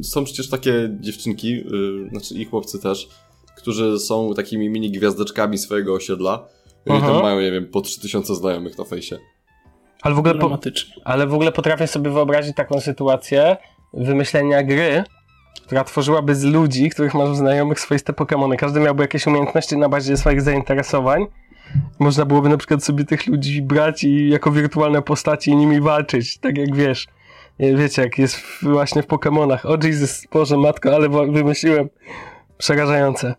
[0.03, 3.09] są przecież takie dziewczynki, yy, znaczy i chłopcy też,
[3.57, 6.48] którzy są takimi mini gwiazdeczkami swojego osiedla
[6.87, 9.18] I oni tam mają, nie wiem, po 3000 znajomych na fejsie.
[10.02, 10.58] Ale w ogóle po.
[11.04, 13.56] Ale w ogóle potrafię sobie wyobrazić taką sytuację
[13.94, 15.04] wymyślenia gry,
[15.66, 18.56] która tworzyłaby z ludzi, których masz znajomych swoiste Pokémony.
[18.56, 21.26] Każdy miałby jakieś umiejętności na bazie swoich zainteresowań.
[21.98, 26.38] Można byłoby na przykład sobie tych ludzi brać i jako wirtualne postaci i nimi walczyć.
[26.38, 27.06] Tak jak wiesz.
[27.58, 29.66] Wiecie, jak jest właśnie w Pokémonach.
[29.66, 31.88] O Jesus, Boże Matko, ale wymyśliłem.
[32.58, 33.34] Przerażające.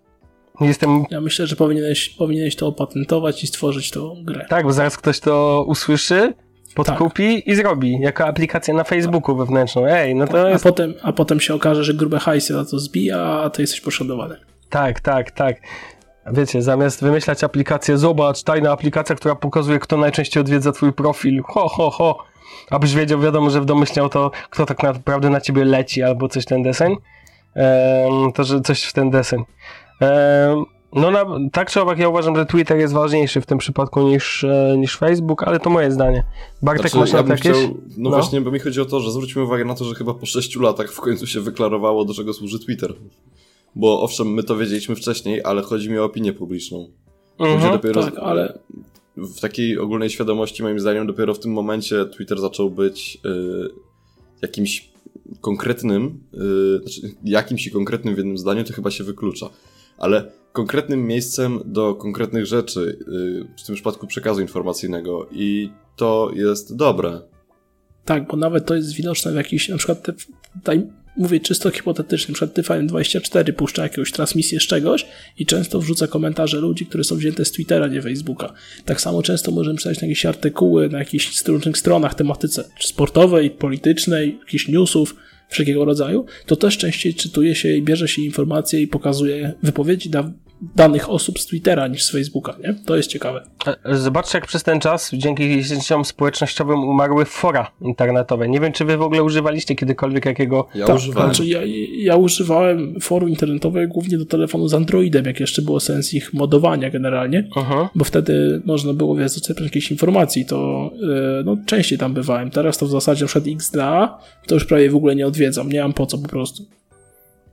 [0.61, 4.45] Jestem Ja myślę, że powinieneś, powinieneś to opatentować i stworzyć tą grę.
[4.49, 6.33] Tak, bo zaraz ktoś to usłyszy,
[6.75, 9.85] podkupi i zrobi jako aplikację na Facebooku wewnętrzną.
[9.87, 10.63] Ej, no to A jest.
[10.63, 14.35] potem, a potem się okaże, że grube hajsy za to zbija, a ty jesteś poszkodowany.
[14.69, 15.55] Tak, tak, tak.
[16.31, 21.43] Wiecie, zamiast wymyślać aplikację, zobacz, tajna aplikacja, która pokazuje, kto najczęściej odwiedza twój profil.
[21.43, 22.17] Ho, ho, ho.
[22.69, 26.43] Abyś wiedział, wiadomo, że w domyślnie to, kto tak naprawdę na ciebie leci, albo coś
[26.43, 26.95] w ten deseń.
[27.55, 29.43] Em, to, że coś w ten deseń.
[29.99, 34.01] Em, no, na, tak czy owak, ja uważam, że Twitter jest ważniejszy w tym przypadku
[34.01, 36.23] niż, e, niż Facebook, ale to moje zdanie.
[36.61, 37.39] Bartek, Znaczy, masz ja jakieś?
[37.39, 37.55] chciał,
[37.97, 38.09] no, No.
[38.09, 40.55] właśnie, bo mi chodzi o to, że zwróćmy uwagę na to, że chyba po 6
[40.55, 42.93] latach w końcu się wyklarowało, do czego służy Twitter.
[43.75, 46.87] Bo owszem, my to wiedzieliśmy wcześniej, ale chodzi mi o opinię publiczną.
[47.39, 47.71] Mhm.
[47.73, 48.59] dopiero Tak, ale
[49.17, 53.69] w takiej ogólnej świadomości, moim zdaniem, dopiero w tym momencie Twitter zaczął być y,
[54.41, 54.89] jakimś
[55.41, 59.49] konkretnym, y, znaczy jakimś i konkretnym w jednym zdaniu, to chyba się wyklucza,
[59.97, 66.75] ale konkretnym miejscem do konkretnych rzeczy, y, w tym przypadku przekazu informacyjnego i to jest
[66.75, 67.21] dobre.
[68.05, 70.07] tak, bo nawet to jest widoczne w jakiś, na przykład,
[70.63, 70.81] te,
[71.17, 75.05] mówię czysto hipotetycznie, na przykład TVN24 puszcza jakąś transmisję z czegoś
[75.37, 78.53] i często wrzuca komentarze ludzi, które są wzięte z Twittera, nie Facebooka.
[78.85, 83.49] Tak samo często możemy czytać na jakieś artykuły, na jakichś różnych stronach tematyce czy sportowej,
[83.49, 85.15] politycznej, jakichś newsów,
[85.49, 90.09] wszelkiego rodzaju, to też częściej czytuje się i bierze się informacje i pokazuje wypowiedzi
[90.75, 92.75] danych osób z Twittera niż z Facebooka, nie?
[92.85, 93.43] To jest ciekawe.
[93.85, 98.49] E, Zobaczcie, jak przez ten czas dzięki sieciom społecznościowym umarły fora internetowe.
[98.49, 100.67] Nie wiem, czy wy w ogóle używaliście kiedykolwiek jakiego...
[100.75, 101.33] Ja Tak, używałem.
[101.33, 101.59] Znaczy ja,
[101.97, 106.89] ja używałem forum internetowe głównie do telefonu z Androidem, jak jeszcze było sens ich modowania
[106.89, 107.87] generalnie, Mhm.
[107.95, 112.51] bo wtedy można było wiesz, zaczerpnąć jakieś informacji, to yy, no, częściej tam bywałem.
[112.51, 115.81] Teraz to w zasadzie na przykład XDA to już prawie w ogóle nie odwiedzam, nie
[115.81, 116.63] mam po co po prostu.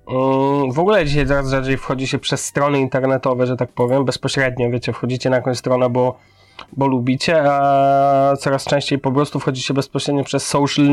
[0.09, 4.71] Mm, W ogóle dzisiaj coraz rzadziej wchodzi się przez strony internetowe, że tak powiem, bezpośrednio,
[4.71, 6.19] wiecie, wchodzicie na jakąś stronę, bo,
[6.77, 10.87] bo lubicie, a coraz częściej po prostu wchodzicie bezpośrednio przez social,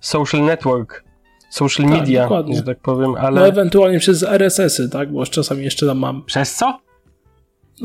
[0.00, 1.04] social network,
[1.50, 2.56] social Tak, media, dokładnie.
[2.56, 3.44] że tak powiem, No ale...
[3.46, 6.22] ewentualnie przez RSS-y, tak, bo czasami jeszcze tam mam.
[6.24, 6.78] Przez co?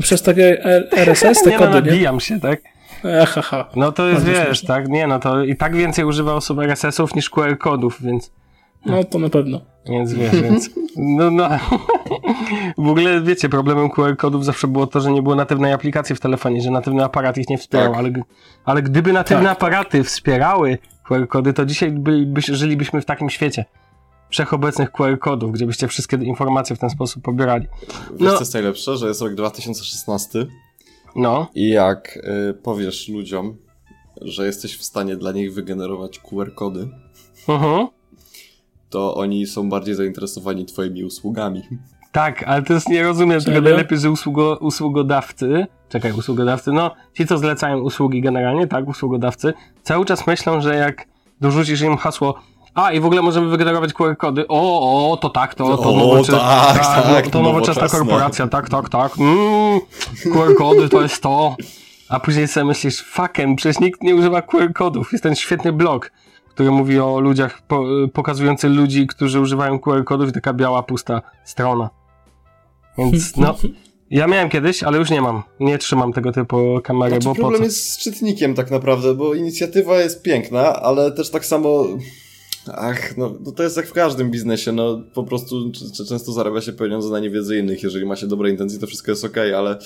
[0.02, 1.92] Przez takie RSS, te Nie no, kody, nie?
[1.92, 2.62] nabijam się, tak?
[3.06, 3.70] E, haha.
[3.76, 4.68] No to jest, Bardzo wiesz, śmieszne.
[4.68, 8.32] tak, nie no, to i tak więcej używa osób RSS-ów niż QR-kodów, więc...
[8.86, 9.62] No to na pewno.
[9.90, 10.70] Więc wiesz, więc.
[10.98, 11.50] No, no.
[12.78, 16.62] W ogóle wiecie, problemem QR-kodów zawsze było to, że nie było natywnej aplikacji w telefonie,
[16.62, 18.00] że natywny aparat ich nie wspierał, Tak.
[18.00, 18.12] ale,
[18.66, 19.52] ale gdyby natywne Tak.
[19.58, 20.78] aparaty wspierały
[21.10, 23.66] QR-kody, to dzisiaj byliby, żylibyśmy w takim świecie
[24.30, 27.68] wszechobecnych QR-kodów, gdzie byście wszystkie informacje w ten sposób pobierali.
[28.12, 28.34] Wiesz, No.
[28.34, 28.98] co jest najlepsze?
[28.98, 30.46] Że jest rok 2016
[31.16, 32.18] No, i jak
[32.50, 33.58] y, powiesz ludziom,
[34.22, 36.88] że jesteś w stanie dla nich wygenerować QR-kody,
[37.48, 37.88] mhm.
[38.90, 41.62] To oni są bardziej zainteresowani twoimi usługami.
[42.12, 43.62] Tak, ale to jest nie rozumiem tego.
[43.62, 50.06] Najlepiej, że usługo, usługodawcy, czekaj, usługodawcy, no ci co zlecają usługi generalnie, tak, usługodawcy, cały
[50.06, 51.06] czas myślą, że jak
[51.42, 52.36] dorzucisz im hasło
[52.76, 56.32] a i w ogóle możemy wygenerować QR-kody, o, o, to tak, to, to, O, nowocze-
[56.40, 58.00] tak, tak, no, to nowoczesna nowoczesne.
[58.00, 59.80] korporacja, tak, tak, tak, mm,
[60.34, 61.56] QR-kody to jest to,
[62.10, 66.12] a później sobie myślisz, fucking, przecież nikt nie używa QR-kodów, jest ten świetny blog,
[66.56, 71.90] który mówi o ludziach, po, pokazujący ludzi, którzy używają QR-kodów i taka biała, pusta strona.
[72.98, 73.56] Więc no,
[74.10, 75.44] ja miałem kiedyś, ale już nie mam.
[75.60, 79.34] Nie trzymam tego typu kamery, Znaczy, bo po problem jest z czytnikiem tak naprawdę, bo
[79.34, 81.86] inicjatywa jest piękna, ale też tak samo...
[82.74, 86.32] Ach, no, no to jest jak w każdym biznesie, no po prostu c- c- często
[86.32, 89.54] zarabia się pieniądze na niewiedzy innych, jeżeli ma się dobre intencje, to wszystko jest okej,
[89.54, 89.78] ale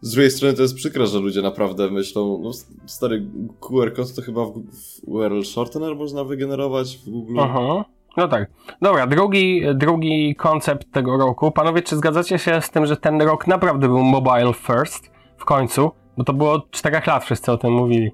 [0.00, 2.50] z drugiej strony to jest przykre, że ludzie naprawdę myślą, no
[2.86, 3.26] stary
[3.60, 7.40] QR kod to chyba w, w URL shortener można wygenerować w Google.
[7.40, 7.84] Aha.
[8.16, 8.50] No tak.
[8.82, 11.50] Dobra, drugi, drugi koncept tego roku.
[11.52, 15.90] Panowie, czy zgadzacie się z tym, że ten rok naprawdę był mobile first w końcu?
[16.16, 18.10] Bo to było od 4 lat wszyscy o tym mówili.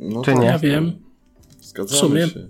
[0.00, 0.46] No Czy tak, nie?
[0.46, 0.92] Ja wiem.
[1.60, 2.26] Zgadzamy W sumie.
[2.28, 2.48] się.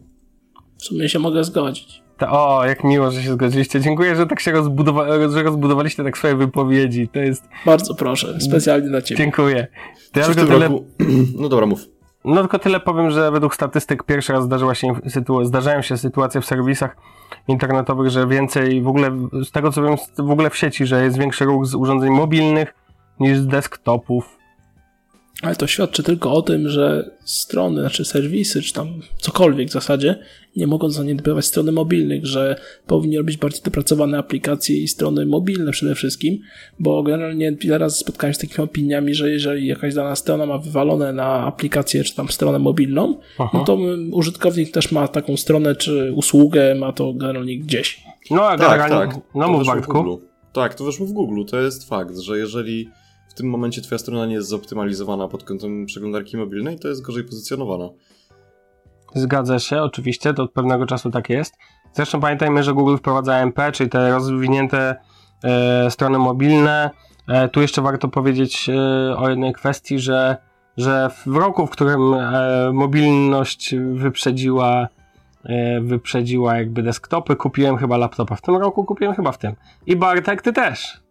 [0.79, 2.03] W sumie się mogę zgodzić.
[2.19, 3.81] To, o, jak miło, że się zgodziliście.
[3.81, 7.09] Dziękuję, że tak się rozbudowa- że rozbudowaliście tak swoje wypowiedzi.
[7.09, 7.49] To jest...
[7.67, 9.19] Bardzo proszę, specjalnie dla ciebie.
[9.19, 9.67] Dziękuję.
[10.13, 10.69] To ja tylko tyle...
[10.69, 10.85] roku...
[11.41, 11.81] No dobra, mów.
[12.25, 16.41] No tylko tyle powiem, że według statystyk pierwszy raz zdarzyła się sytu- zdarzają się sytuacje
[16.41, 16.97] w serwisach
[17.49, 19.11] internetowych, że więcej w ogóle,
[19.45, 22.75] z tego co wiem, w ogóle w sieci, że jest większy ruch z urządzeń mobilnych
[23.21, 24.36] niż z desktopów.
[25.43, 30.19] Ale to świadczy tylko o tym, że strony, znaczy serwisy, czy tam cokolwiek w zasadzie,
[30.57, 35.95] nie mogą zaniedbywać strony mobilnych, że powinni robić bardziej dopracowane aplikacje i strony mobilne przede
[35.95, 36.39] wszystkim,
[36.79, 40.59] bo generalnie wiele razy spotkałem się z takimi opiniami, że jeżeli jakaś dana strona ma
[40.59, 43.51] wywalone na aplikację, czy tam stronę mobilną, Aha.
[43.55, 43.79] no to
[44.13, 48.01] użytkownik też ma taką stronę, czy usługę, ma to generalnie gdzieś.
[48.31, 49.23] No a Tak, generalnie, tak.
[49.35, 49.93] no mów Bartku.
[49.93, 50.25] Google.
[50.53, 51.45] Tak, to weszło w Google.
[51.45, 52.89] To jest fakt, że jeżeli
[53.37, 57.89] tym momencie twoja strona nie jest zoptymalizowana pod kątem przeglądarki mobilnej, to jest gorzej pozycjonowana.
[59.15, 61.55] Zgadza się, oczywiście, to od pewnego czasu tak jest.
[61.93, 64.97] Zresztą pamiętajmy, że Google wprowadza MP, czyli te rozwinięte
[65.45, 66.91] e, strony mobilne.
[67.29, 70.37] E, tu jeszcze warto powiedzieć e, o jednej kwestii, że,
[70.77, 74.89] że w roku, w którym e, mobilność wyprzedziła,
[75.45, 78.37] e, wyprzedziła jakby desktopy, kupiłem chyba laptopa.
[78.37, 79.55] W tym roku kupiłem chyba w tym.
[79.87, 81.06] I Bartek, ty też.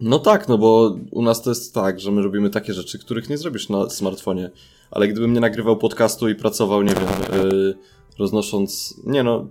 [0.00, 3.30] No tak, no bo u nas to jest tak, że my robimy takie rzeczy, których
[3.30, 4.50] nie zrobisz na smartfonie.
[4.90, 7.74] Ale gdybym nie nagrywał podcastu i pracował, nie wiem, yy,
[8.18, 9.00] roznosząc.
[9.04, 9.46] Nie no,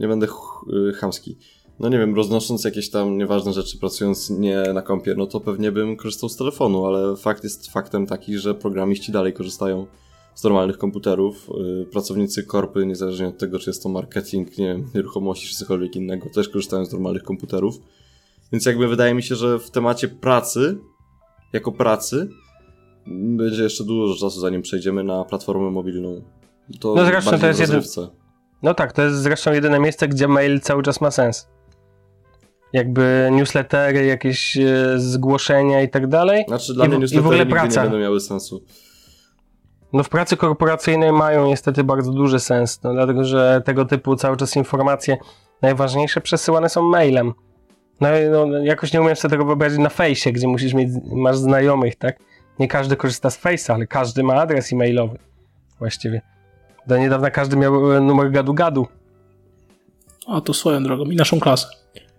[0.00, 0.26] nie będę
[0.66, 1.36] yy, chamski.
[1.80, 5.72] No nie wiem, roznosząc jakieś tam nieważne rzeczy, pracując nie na kompie, no to pewnie
[5.72, 9.86] bym korzystał z telefonu, ale fakt jest faktem taki, że programiści dalej korzystają
[10.34, 11.50] z normalnych komputerów.
[11.58, 15.96] Yy, pracownicy korpy, niezależnie od tego, czy jest to marketing, nie wiem, nieruchomości czy cokolwiek
[15.96, 17.80] innego, też korzystają z normalnych komputerów.
[18.52, 20.78] Więc jakby wydaje mi się, że w temacie pracy,
[21.52, 22.28] jako pracy,
[23.06, 26.22] będzie jeszcze dużo czasu, zanim przejdziemy na platformę mobilną.
[26.80, 28.08] To No zresztą to jest jeden-.
[28.62, 31.48] No tak, to jest zresztą jedyne miejsce, gdzie mail cały czas ma sens.
[32.72, 36.44] Jakby newslettery, jakieś e, zgłoszenia i tak dalej.
[36.48, 37.84] Znaczy dla I mnie i w newslettery ogóle nigdy praca.
[37.84, 38.64] nie będą miały sensu.
[39.92, 44.36] No w pracy korporacyjnej mają niestety bardzo duży sens, no, dlatego że tego typu cały
[44.36, 45.16] czas informacje
[45.62, 47.32] najważniejsze przesyłane są mailem.
[48.02, 51.36] No, i no jakoś nie umiem sobie tego wyobrazić na fejsie, gdzie musisz mieć, masz
[51.36, 52.18] znajomych, tak?
[52.58, 55.18] Nie każdy korzysta z Face'a, ale każdy ma adres e-mailowy
[55.78, 56.22] właściwie.
[56.86, 58.86] Do niedawna każdy miał e, numer gadu-gadu.
[60.26, 61.66] A to swoją drogą i naszą klasę.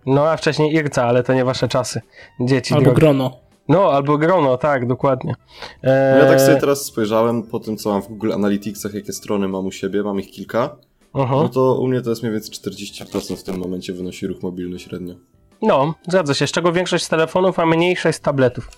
[0.06, 2.00] No a wcześniej Irca, ale to nie wasze czasy.
[2.40, 3.00] Dzieci Albo drogie.
[3.00, 3.40] grono.
[3.68, 5.34] No, albo grono, tak, dokładnie.
[5.82, 9.12] No ja tak Eee, sobie teraz spojrzałem po tym, co mam w Google Analyticsach, jakie
[9.12, 10.76] strony mam u siebie, mam ich kilka,
[11.14, 11.42] uh-huh.
[11.42, 14.78] no to u mnie to jest mniej więcej 40% w tym momencie wynosi ruch mobilny
[14.78, 15.14] średnio.
[15.62, 18.68] No, zgadza się, z czego większość z telefonów, a mniejszość z tabletów.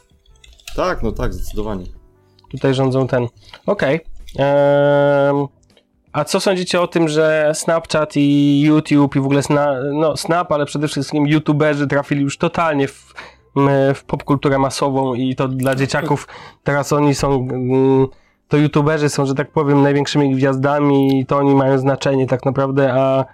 [0.76, 1.84] Tak, no tak, zdecydowanie.
[2.50, 3.26] Tutaj rządzą ten.
[3.66, 4.00] Okej.
[4.38, 5.46] Ehm,
[6.12, 10.52] a co sądzicie o tym, że Snapchat i YouTube i w ogóle sna, no, Snap,
[10.52, 13.14] ale przede wszystkim YouTuberzy trafili już totalnie w,
[13.94, 16.28] w popkulturę masową i to dla dzieciaków
[16.64, 17.34] teraz oni są.
[17.52, 18.06] mm,
[18.48, 22.92] To YouTuberzy są, że tak powiem, największymi gwiazdami i to oni mają znaczenie tak naprawdę,
[22.94, 23.24] a,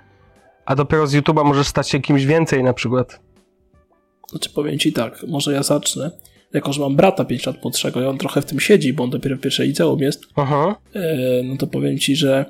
[0.66, 3.20] a dopiero z YouTube'a możesz stać się kimś więcej na przykład.
[4.32, 6.10] Znaczy powiem ci tak, może ja zacznę.
[6.52, 9.10] Jako, że mam brata 5 lat młodszego i on trochę w tym siedzi, bo on
[9.10, 10.76] dopiero w pierwszej liceum jest, Aha.
[10.94, 12.44] e, no to powiem ci, że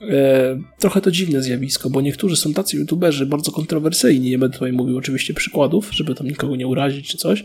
[0.00, 4.72] e, trochę to dziwne zjawisko, bo niektórzy są tacy youtuberzy bardzo kontrowersyjni, nie będę tutaj
[4.72, 7.44] mówił oczywiście przykładów, żeby tam nikogo nie urazić czy coś,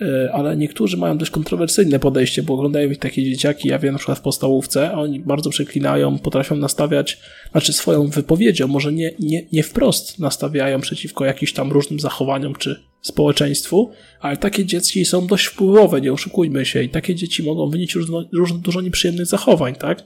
[0.00, 3.98] e, ale niektórzy mają dość kontrowersyjne podejście, bo oglądają ich takie dzieciaki, ja wiem na
[3.98, 7.18] przykład w podstawówce, a oni bardzo przeklinają, potrafią nastawiać,
[7.52, 12.93] znaczy swoją wypowiedzią, może nie, nie, nie wprost nastawiają przeciwko jakimś tam różnym zachowaniom czy
[13.04, 13.90] społeczeństwu,
[14.20, 18.24] ale takie dzieci są dość wpływowe, nie oszukujmy się, i takie dzieci mogą wynieść różno,
[18.32, 20.02] różno, dużo nieprzyjemnych zachowań, tak?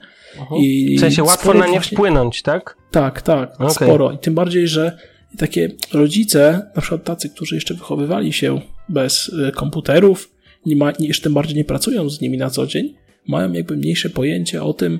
[0.60, 2.76] I W sensie łatwo na nie właśnie- wpłynąć, tak?
[2.90, 3.70] tak, tak, Okej.
[3.74, 4.12] sporo.
[4.12, 4.98] I tym bardziej, że
[5.38, 10.30] takie rodzice, na przykład tacy, którzy jeszcze wychowywali się bez y, komputerów,
[10.66, 12.94] nie ma, nie, jeszcze tym bardziej nie pracują z nimi na co dzień,
[13.28, 14.94] mają jakby mniejsze pojęcie o tym,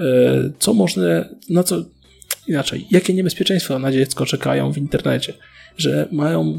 [0.00, 0.04] y,
[0.58, 1.02] co można,
[1.50, 1.76] na co,
[2.48, 5.32] inaczej, jakie niebezpieczeństwa na dziecko czekają w internecie,
[5.76, 6.58] że mają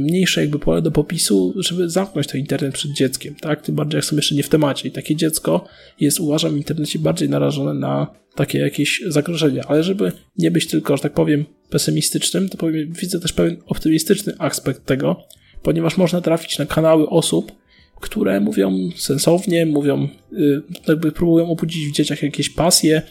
[0.00, 3.62] mniejsze jakby pole do popisu, żeby zamknąć ten internet przed dzieckiem, tak?
[3.62, 4.88] Tym bardziej jak są jeszcze nie w temacie.
[4.88, 5.64] I takie dziecko
[6.00, 9.62] jest, uważam, w internecie bardziej narażone na takie jakieś zagrożenia.
[9.68, 14.32] Ale żeby nie być tylko, że tak powiem, pesymistycznym, to powiem, widzę też pewien optymistyczny
[14.38, 15.16] aspekt tego,
[15.62, 17.52] ponieważ można trafić na kanały osób,
[18.00, 23.02] które mówią sensownie, mówią, y, jakby próbują obudzić w dzieciach jakieś pasje.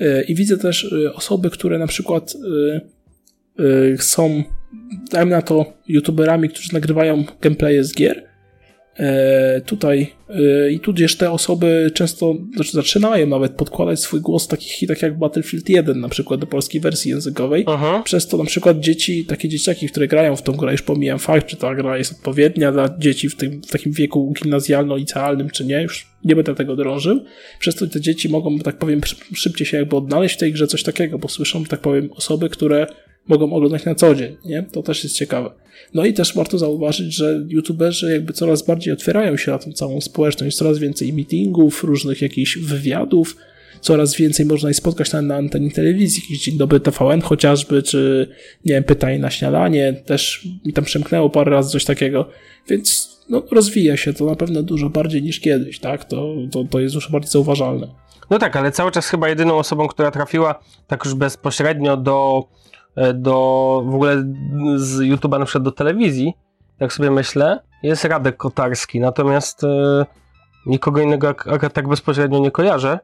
[0.00, 2.34] Y, I widzę też y, osoby, które na przykład
[3.98, 4.44] są,
[5.10, 8.32] dajmy na to, youtuberami, którzy nagrywają gameplaye z gier
[8.96, 14.48] E, tutaj e, i tudzież te osoby często znaczy zaczynają nawet podkładać swój głos w
[14.48, 17.64] takich hitach jak Battlefield 1 na przykład do polskiej wersji językowej.
[17.66, 18.02] Aha.
[18.04, 21.46] Przez to na przykład dzieci, takie dzieciaki, które grają w tą grę, już pomijam fakt,
[21.46, 25.82] czy ta gra jest odpowiednia dla dzieci w, tym, w takim wieku gimnazjalno-licealnym, czy nie,
[25.82, 27.24] już nie będę tego drążył.
[27.58, 29.00] Przez to te dzieci mogą, tak powiem,
[29.34, 32.86] szybciej się jakby odnaleźć w tej grze coś takiego, bo słyszą, tak powiem, osoby, które
[33.28, 34.62] mogą oglądać na co dzień, nie?
[34.62, 35.50] To też jest ciekawe.
[35.94, 40.00] No i też warto zauważyć, że youtuberzy jakby coraz bardziej otwierają się na tą całą
[40.00, 43.36] społeczność, coraz więcej meetingów, różnych jakichś wywiadów,
[43.80, 48.28] coraz więcej można je spotkać na, na antenie telewizji, jakiś Dzień Dobry TVN chociażby, czy
[48.64, 52.28] nie wiem, pytanie na śniadanie, też mi tam przemknęło parę razy coś takiego,
[52.68, 56.04] więc no, rozwija się to na pewno dużo bardziej niż kiedyś, tak?
[56.04, 57.88] To, to, to jest już bardziej zauważalne.
[58.30, 62.44] No tak, ale cały czas chyba jedyną osobą, która trafiła tak już bezpośrednio do
[63.14, 64.16] do w ogóle
[64.76, 66.34] z YouTube'a na przykład do telewizji,
[66.80, 70.06] jak sobie myślę, jest Radek Kotarski, natomiast e,
[70.66, 72.98] nikogo innego akurat tak bezpośrednio nie kojarzę.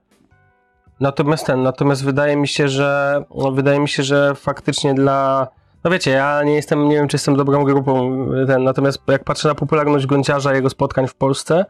[1.01, 5.48] Natomiast ten, natomiast wydaje mi się, że no, wydaje mi się, że faktycznie dla
[5.85, 9.48] no wiecie, ja nie jestem, nie wiem czy jestem dobrą grupą ten, natomiast jak patrzę
[9.48, 11.64] na popularność Gonciarza jego spotkań w Polsce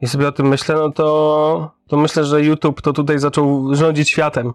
[0.00, 4.08] i sobie o tym myślę, no to, to myślę, że YouTube to tutaj zaczął rządzić
[4.08, 4.52] światem.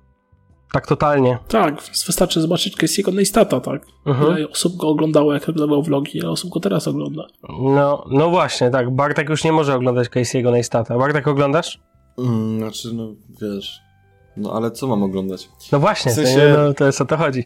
[0.72, 1.38] Tak totalnie.
[1.48, 3.86] Tak, wystarczy zobaczyć Casey'ego Neistata, tak?
[4.06, 4.38] Mhm.
[4.38, 7.28] Ile osób go oglądało, jak oglądało vlogi, ile osób go teraz ogląda.
[7.50, 8.96] No, no właśnie, tak.
[8.96, 10.98] Bartek już nie może oglądać Casey'ego Neistata.
[10.98, 11.80] Bartek oglądasz?
[12.18, 13.82] Mm, znaczy, no wiesz...
[14.38, 15.50] No ale co mam oglądać?
[15.72, 16.54] No właśnie, w sensie...
[16.56, 17.44] to, no, to jest o to chodzi.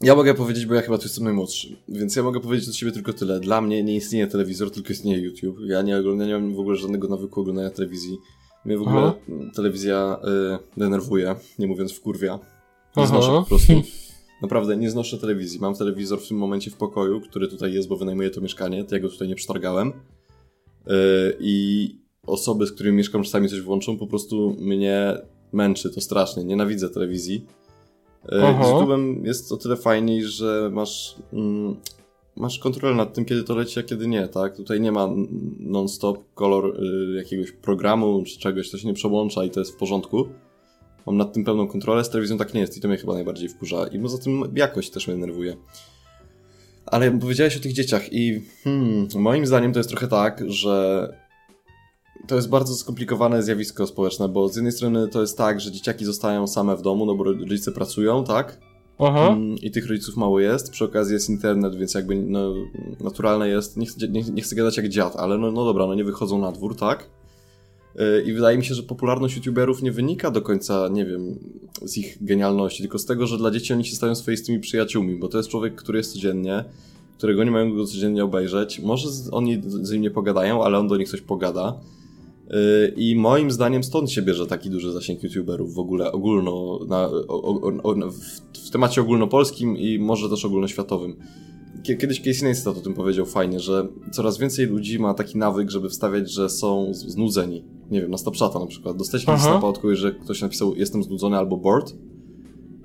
[0.00, 2.92] Ja mogę powiedzieć, bo ja chyba tu jestem najmłodszy, więc ja mogę powiedzieć do ciebie
[2.92, 3.40] tylko tyle.
[3.40, 5.56] Dla mnie nie istnieje telewizor, tylko istnieje YouTube.
[5.66, 8.18] Ja nie, oglądam, nie mam w ogóle żadnego nawyku oglądania telewizji.
[8.64, 9.14] Mnie w ogóle Aha.
[9.54, 10.18] telewizja
[10.54, 12.38] y, denerwuje, nie mówiąc wkurwia.
[12.96, 13.06] Nie Aha.
[13.06, 13.72] znoszę po prostu.
[14.42, 15.60] Naprawdę nie znoszę telewizji.
[15.60, 18.84] Mam telewizor w tym momencie w pokoju, który tutaj jest, bo wynajmuję to mieszkanie.
[18.90, 19.88] Ja go tutaj nie przetargałem.
[19.88, 19.92] Y,
[21.40, 21.88] I
[22.26, 25.18] osoby, z którymi mieszkam, czasami coś włączą, po prostu mnie
[25.52, 26.44] męczy to strasznie.
[26.44, 27.46] Nienawidzę telewizji.
[28.24, 31.76] Y, z YouTube'em jest o tyle fajniej, że masz mm,
[32.36, 34.56] masz kontrolę nad tym, kiedy to leci, a kiedy nie, tak?
[34.56, 35.08] Tutaj nie ma
[35.60, 39.76] non-stop kolor y, jakiegoś programu czy czegoś, to się nie przełącza i to jest w
[39.76, 40.28] porządku.
[41.06, 43.48] Mam nad tym pełną kontrolę, z telewizją tak nie jest i to mnie chyba najbardziej
[43.48, 43.86] wkurza.
[43.86, 45.56] I poza tym jakość też mnie denerwuje.
[46.86, 51.08] Ale powiedziałeś o tych dzieciach i hmm, moim zdaniem to jest trochę tak, że
[52.26, 56.04] to jest bardzo skomplikowane zjawisko społeczne, bo z jednej strony to jest tak, że dzieciaki
[56.04, 58.71] zostają same w domu, no bo rodzice pracują, tak?
[59.02, 59.28] Aha.
[59.28, 60.70] Mm, I tych rodziców mało jest.
[60.70, 62.54] Przy okazji jest internet, więc jakby no,
[63.00, 63.76] naturalne jest.
[63.76, 66.38] Nie chcę, nie, nie chcę gadać jak dziad, ale no, no dobra, no nie wychodzą
[66.38, 67.08] na dwór, tak?
[68.00, 71.38] Y, I wydaje mi się, że popularność youtuberów nie wynika do końca, nie wiem,
[71.82, 75.28] z ich genialności, tylko z tego, że dla dzieci oni się stają swoistymi przyjaciółmi, bo
[75.28, 76.64] to jest człowiek, który jest codziennie,
[77.18, 78.80] którego nie mają go codziennie obejrzeć.
[78.80, 81.74] Może oni z nim nie pogadają, ale on do nich coś pogada.
[82.50, 87.08] Y, I moim zdaniem stąd się bierze taki duży zasięg youtuberów w ogóle ogólno, na,
[87.28, 91.16] o, o, w, temacie ogólnopolskim i może też ogólnoświatowym.
[91.82, 95.88] Kiedyś Casey Neistat o tym powiedział fajnie, że coraz więcej ludzi ma taki nawyk, żeby
[95.88, 97.64] wstawiać, że są znudzeni.
[97.90, 98.96] Nie wiem, na Snapchata na przykład.
[98.96, 101.96] Kiedyś snapa od kogoś, że ktoś napisał jestem znudzony albo bored?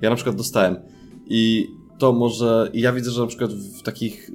[0.02, 0.76] Ja na przykład dostałem.
[1.26, 1.68] I
[1.98, 4.30] to może, i ja widzę, że na przykład w takich,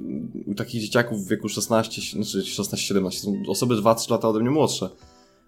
[0.46, 4.90] u takich dzieciaków w wieku 16, znaczy 16-17 są osoby 2-3 lata ode mnie młodsze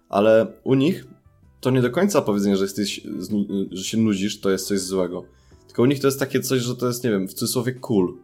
[0.09, 1.07] ale u nich
[1.59, 3.01] to nie do końca powiedzenie, że jesteś,
[3.71, 5.23] że się nudzisz, to jest coś złego.
[5.67, 8.17] Tylko u nich to jest takie coś, że to jest, nie wiem, w cudzysłowie cool.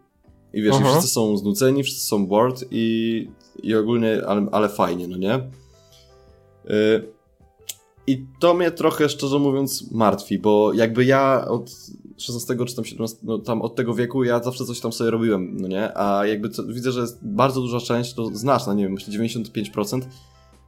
[0.54, 3.28] I wiesz, i wszyscy są znudzeni, wszyscy są bored i,
[3.64, 5.50] i ogólnie, ale, ale fajnie, no nie?
[6.66, 7.08] Yy,
[8.08, 11.72] I to mnie trochę, szczerze mówiąc, martwi, bo jakby ja od
[12.18, 15.58] 16 czy tam 17, no tam od tego wieku ja zawsze coś tam sobie robiłem,
[15.58, 15.98] no nie?
[15.98, 20.02] A jakby to, widzę, że jest bardzo duża część, to znaczna, nie wiem, myślę 95%,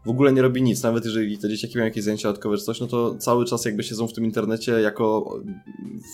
[0.05, 2.79] w ogóle nie robi nic, nawet jeżeli te dzieciaki mają jakieś zajęcia dodatkowe czy coś,
[2.79, 5.35] no to cały czas jakby siedzą w tym internecie jako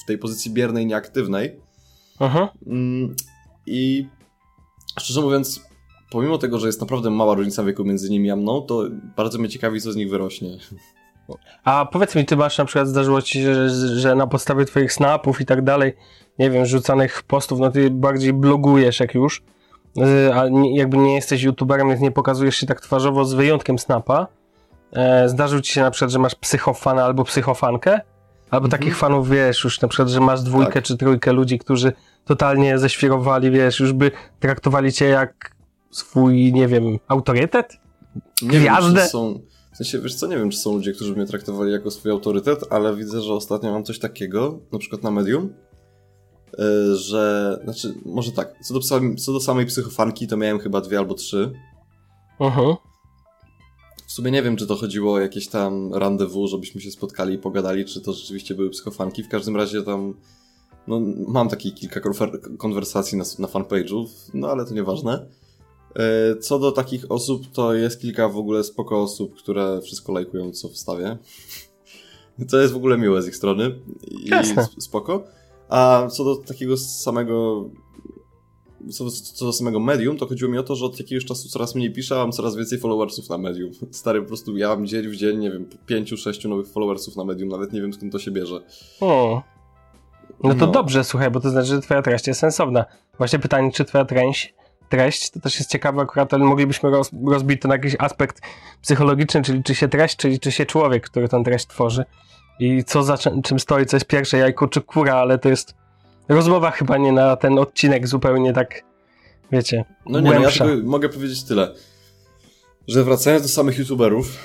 [0.03, 1.59] w tej pozycji biernej, nieaktywnej.
[2.19, 2.53] Aha.
[2.67, 3.15] Mm,
[3.65, 4.07] I
[4.99, 5.65] szczerze mówiąc,
[6.11, 8.83] pomimo tego, że jest naprawdę mała różnica wieku między nimi a mną, to
[9.17, 10.57] bardzo mnie ciekawi, co z nich wyrośnie.
[11.63, 14.93] A powiedz mi, ty masz na przykład, zdarzyło ci się, że, że na podstawie twoich
[14.93, 15.93] snapów i tak dalej,
[16.39, 19.43] nie wiem, rzucanych postów, no ty bardziej blogujesz jak już,
[20.33, 24.27] a jakby nie jesteś youtuberem, więc nie pokazujesz się tak twarzowo z wyjątkiem Snapa.
[24.93, 27.91] E, zdarzył ci się na przykład, że masz psychofana albo psychofankę?
[28.51, 28.71] Albo mhm.
[28.81, 30.83] takich fanów, wiesz, już na przykład, że masz dwójkę tak.
[30.83, 31.93] czy trójkę ludzi, którzy
[32.25, 35.55] totalnie ześwirowali, wiesz, już by traktowali cię jak
[35.91, 37.77] swój, nie wiem, autorytet?
[38.41, 38.99] Nie Gwiazdę?
[38.99, 39.39] Wiem, są,
[39.73, 42.59] w sensie, wiesz co, nie wiem, czy są ludzie, którzy mnie traktowali jako swój autorytet,
[42.69, 45.53] ale widzę, że ostatnio mam coś takiego, na przykład na Medium,
[46.95, 48.79] że, znaczy, może tak, co do,
[49.17, 51.51] co do samej psychofanki to miałem chyba dwie albo trzy.
[52.39, 52.75] Mhm.
[54.07, 57.37] W sumie nie wiem, czy to chodziło o jakieś tam rendezvous, żebyśmy się spotkali i
[57.37, 59.23] pogadali, czy to rzeczywiście były psychofanki.
[59.23, 60.13] W każdym razie tam
[60.87, 62.01] no, mam takie kilka
[62.57, 65.25] konwersacji na, na fanpage'u, no ale to nieważne.
[65.95, 70.51] E, Co do takich osób, to jest kilka w ogóle spoko osób, które wszystko lajkują,
[70.51, 71.17] co wstawię.
[72.49, 74.63] To jest w ogóle miłe z ich strony i Jasne.
[74.67, 75.23] sp- spoko.
[75.71, 77.65] A co do takiego samego
[78.89, 81.75] co, co do samego medium, to chodziło mi o to, że od jakiegoś czasu coraz
[81.75, 83.71] mniej piszę, a mam coraz więcej followersów na medium.
[83.91, 87.23] Stary, po prostu ja mam dzień w dzień, nie wiem, pięciu, sześciu nowych followersów na
[87.23, 88.61] medium, nawet nie wiem skąd to się bierze.
[88.99, 89.41] Hmm.
[90.43, 90.71] No to No.
[90.71, 92.85] dobrze, słuchaj, bo to znaczy, że twoja treść jest sensowna.
[93.17, 94.53] Właśnie pytanie, czy twoja treść,
[94.89, 98.41] treść to też jest ciekawe akurat, ale moglibyśmy roz, rozbić to na jakiś aspekt
[98.81, 102.05] psychologiczny, czyli czy się treść, czyli czy się człowiek, który tę treść tworzy.
[102.59, 105.75] I co za czym, stoi, co jest pierwsze, jajko czy kura, ale to jest
[106.29, 108.83] rozmowa chyba nie na ten odcinek zupełnie tak,
[109.51, 111.73] wiecie, No nie, no ja tylko mogę powiedzieć tyle,
[112.87, 114.37] że wracając do samych youtuberów,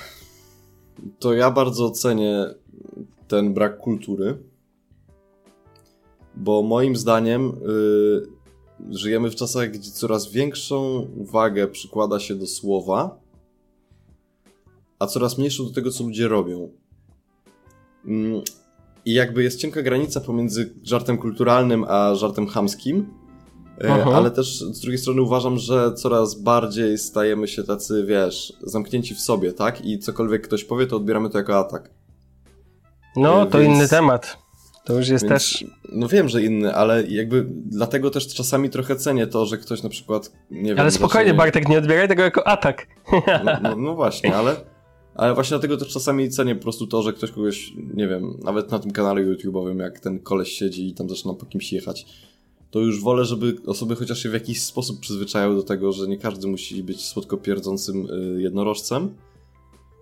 [1.19, 2.45] to ja bardzo cenię
[3.27, 4.37] ten brak kultury,
[6.35, 8.37] bo moim zdaniem y,
[8.89, 13.19] żyjemy w czasach, gdzie coraz większą uwagę przykłada się do słowa,
[14.99, 16.69] a coraz mniejszą do tego, co ludzie robią.
[18.07, 18.41] Mm,
[19.05, 23.13] I jakby jest cienka granica pomiędzy żartem kulturalnym a żartem chamskim,
[23.83, 24.11] E, Aha.
[24.15, 29.19] Ale też z drugiej strony uważam, że coraz bardziej stajemy się tacy, wiesz, zamknięci w
[29.19, 29.85] sobie, tak?
[29.85, 31.89] I cokolwiek ktoś powie, to odbieramy to jako atak.
[33.15, 34.37] No, E, to więc- inny temat.
[34.85, 35.65] To już jest Więc, też...
[35.91, 39.89] No wiem, że inny, ale jakby dlatego też czasami trochę cenię to, że ktoś na
[39.89, 40.79] przykład, nie wiem...
[40.79, 42.87] Ale spokojnie, zacznie- Bartek, nie odbieraj tego jako atak.
[43.43, 44.55] No, no, no właśnie, ale,
[45.17, 48.71] ale właśnie dlatego też czasami cenię po prostu to, że ktoś kogoś, nie wiem, nawet
[48.71, 52.05] na tym kanale YouTube'owym, jak ten koleś siedzi i tam zaczyna po kimś jechać,
[52.71, 56.17] to już wolę, żeby osoby chociaż się w jakiś sposób przyzwyczajały do tego, że nie
[56.17, 59.09] każdy musi być słodko pierdzącym y, jednorożcem.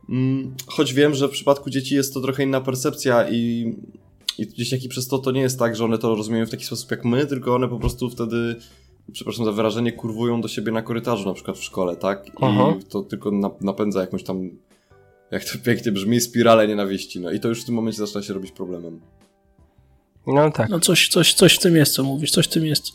[0.10, 3.74] Mm, Choć wiem, że w przypadku dzieci jest to trochę inna percepcja i,
[4.38, 6.92] i dzieciaki przez to to nie jest tak, że one to rozumieją w taki sposób
[6.92, 8.56] jak my, tylko one po prostu wtedy,
[9.12, 12.28] przepraszam za wyrażenie, kurwują do siebie na korytarzu, na przykład w szkole, tak?
[12.28, 12.74] I Aha.
[12.90, 14.50] to tylko na, napędza jakąś tam,
[15.32, 17.20] jak to pięknie brzmi, spiralę nienawiści.
[17.20, 19.02] No i to już w tym momencie zaczyna się robić problemem.
[20.28, 20.70] No tak.
[20.70, 22.86] No coś, coś, coś w tym jest, co mówisz, coś w tym jest.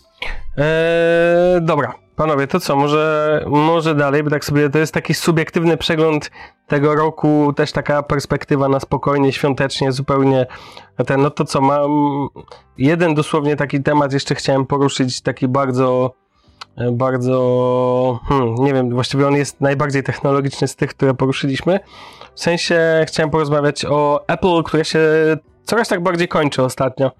[0.56, 5.76] Eee, dobra, panowie, to co, może, może dalej, bo tak sobie to jest taki subiektywny
[5.76, 6.30] przegląd
[6.66, 10.46] tego roku, też taka perspektywa na spokojnie, świątecznie, zupełnie
[11.06, 11.90] ten, no to co, mam
[12.78, 16.14] jeden dosłownie taki temat jeszcze chciałem poruszyć, taki bardzo,
[16.76, 21.80] e, bardzo, hmm, nie wiem, właściwie on jest najbardziej technologiczny z tych, które poruszyliśmy.
[22.40, 25.00] W sensie chciałem porozmawiać o Apple, które się
[25.64, 27.10] coraz tak bardziej kończy ostatnio.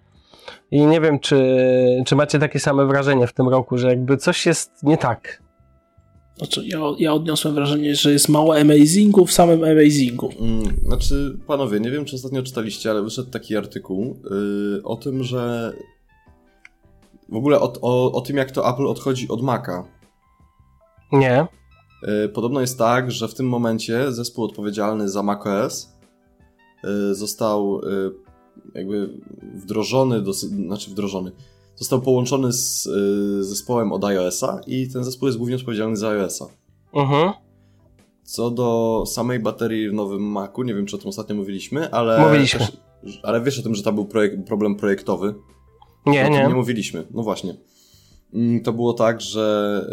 [0.70, 1.66] I nie wiem, czy,
[2.06, 5.42] czy macie takie same wrażenie w tym roku, że jakby coś jest nie tak.
[6.36, 10.30] Znaczy, ja, ja odniosłem wrażenie, że jest mało amazingu w samym amazingu.
[10.40, 15.24] Mm, Znaczy, panowie, nie wiem, czy ostatnio czytaliście, ale wyszedł taki artykuł yy, o tym,
[15.24, 15.72] że
[17.28, 19.84] w ogóle o, o, o tym, jak to Apple odchodzi od Maca.
[21.12, 21.46] Nie.
[22.02, 25.92] Yy, Podobno jest tak, że w tym momencie zespół odpowiedzialny za macOS
[26.84, 28.14] yy, został yy,
[28.74, 29.10] jakby
[29.54, 31.32] wdrożony, do, znaczy wdrożony,
[31.76, 36.46] został połączony z yy, zespołem od iOS-a i ten zespół jest głównie odpowiedzialny za iOS-a.
[36.94, 37.32] Mhm.
[38.24, 42.20] Co do samej baterii w nowym Macu, nie wiem czy o tym ostatnio mówiliśmy, ale.
[42.20, 42.60] Mówiliśmy.
[42.60, 45.34] Też, ale wiesz o tym, że tam był projekt, problem projektowy?
[46.06, 46.46] Nie, o tym nie.
[46.48, 47.06] nie mówiliśmy.
[47.10, 47.56] No właśnie.
[48.34, 49.86] Mm, To było tak, że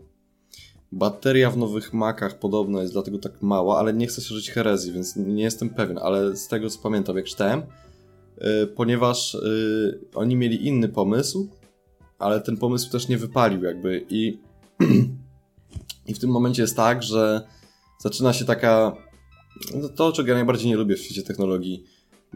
[0.00, 0.13] y,
[0.94, 4.92] bateria w nowych Macach podobno jest dlatego tak mała, ale nie chcę się żyć herezji,
[4.92, 10.36] więc nie jestem pewien, ale z tego co pamiętam, jak czytałem, y, ponieważ y, oni
[10.36, 11.48] mieli inny pomysł,
[12.18, 14.38] ale ten pomysł też nie wypalił jakby i
[16.08, 17.46] i w tym momencie jest tak, że
[17.98, 18.96] zaczyna się taka
[19.74, 21.84] no to, czego ja najbardziej nie lubię w świecie technologii,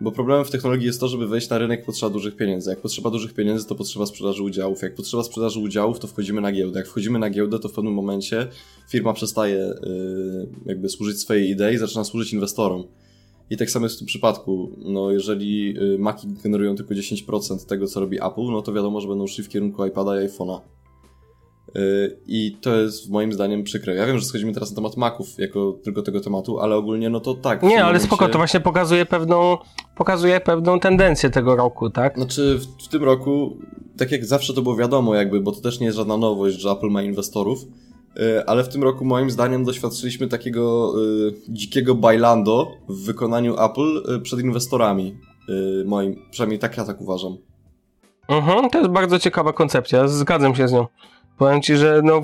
[0.01, 2.70] bo problemem w technologii jest to, żeby wejść na rynek potrzeba dużych pieniędzy.
[2.70, 4.82] Jak potrzeba dużych pieniędzy, to potrzeba sprzedaży udziałów.
[4.82, 6.78] Jak potrzeba sprzedaży udziałów, to wchodzimy na giełdę.
[6.78, 8.49] Jak wchodzimy na giełdę, to w pewnym momencie
[8.88, 12.84] firma przestaje yy, jakby służyć swojej idei zaczyna służyć inwestorom.
[13.51, 14.76] I tak samo jest w tym przypadku.
[14.78, 19.09] No, jeżeli yy, Maci generują tylko 10% tego, co robi Apple, no to wiadomo, że
[19.09, 20.61] będą szli w kierunku iPada i iPhone'a.
[21.75, 23.95] Yy, I to jest moim zdaniem przykre.
[23.95, 27.21] Ja wiem, że schodzimy teraz na temat Maców jako tylko tego tematu, ale ogólnie no
[27.21, 27.62] to tak.
[27.62, 29.59] Nie, ale momencie- spoko, to właśnie pokazuje pewną,
[29.97, 32.16] pokazuje pewną tendencję tego roku, tak?
[32.16, 33.57] Znaczy, w, w tym roku,
[33.99, 36.71] tak jak zawsze to było wiadomo, jakby, bo to też nie jest żadna nowość, że
[36.71, 37.59] Apple ma inwestorów,
[38.21, 40.93] y, ale w tym roku moim zdaniem doświadczyliśmy takiego
[41.29, 45.16] y, dzikiego bailando w wykonaniu Apple y, przed inwestorami.
[45.49, 47.37] Y, moim, przynajmniej tak ja tak uważam.
[48.29, 50.87] Mhm, to jest bardzo ciekawa koncepcja, zgadzam się z nią.
[51.39, 52.22] Powiem ci, że no,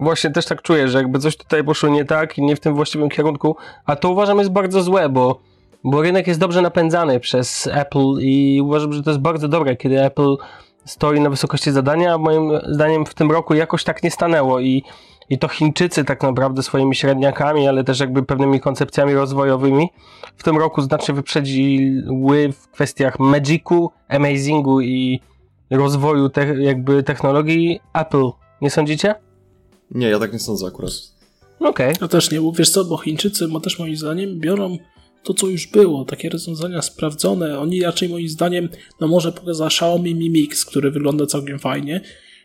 [0.00, 2.74] Właśnie też tak czuję, że jakby coś tutaj poszło nie tak i nie w tym
[2.74, 5.40] właściwym kierunku, a to uważam jest bardzo złe, bo,
[5.84, 10.04] bo rynek jest dobrze napędzany przez Apple i uważam, że to jest bardzo dobre, kiedy
[10.04, 10.36] Apple
[10.84, 14.82] stoi na wysokości zadania, a moim zdaniem w tym roku jakoś tak nie stanęło i,
[15.30, 19.88] i to Chińczycy tak naprawdę swoimi średniakami, ale też jakby pewnymi koncepcjami rozwojowymi
[20.36, 25.20] w tym roku znacznie wyprzedziły w kwestiach Magicu, Amazingu i
[25.70, 28.30] rozwoju te, jakby technologii Apple.
[28.62, 29.14] Nie sądzicie?
[29.90, 30.92] Nie, ja tak nie sądzę akurat.
[31.60, 31.86] Okej.
[31.86, 31.92] Okay.
[32.00, 34.78] No też nie, bo wiesz co, bo Chińczycy ma też moim zdaniem biorą
[35.22, 37.58] to, co już było, takie rozwiązania sprawdzone.
[37.58, 38.68] Oni raczej moim zdaniem,
[39.00, 42.00] no może poza Xiaomi Mi Mix, który wygląda całkiem fajnie,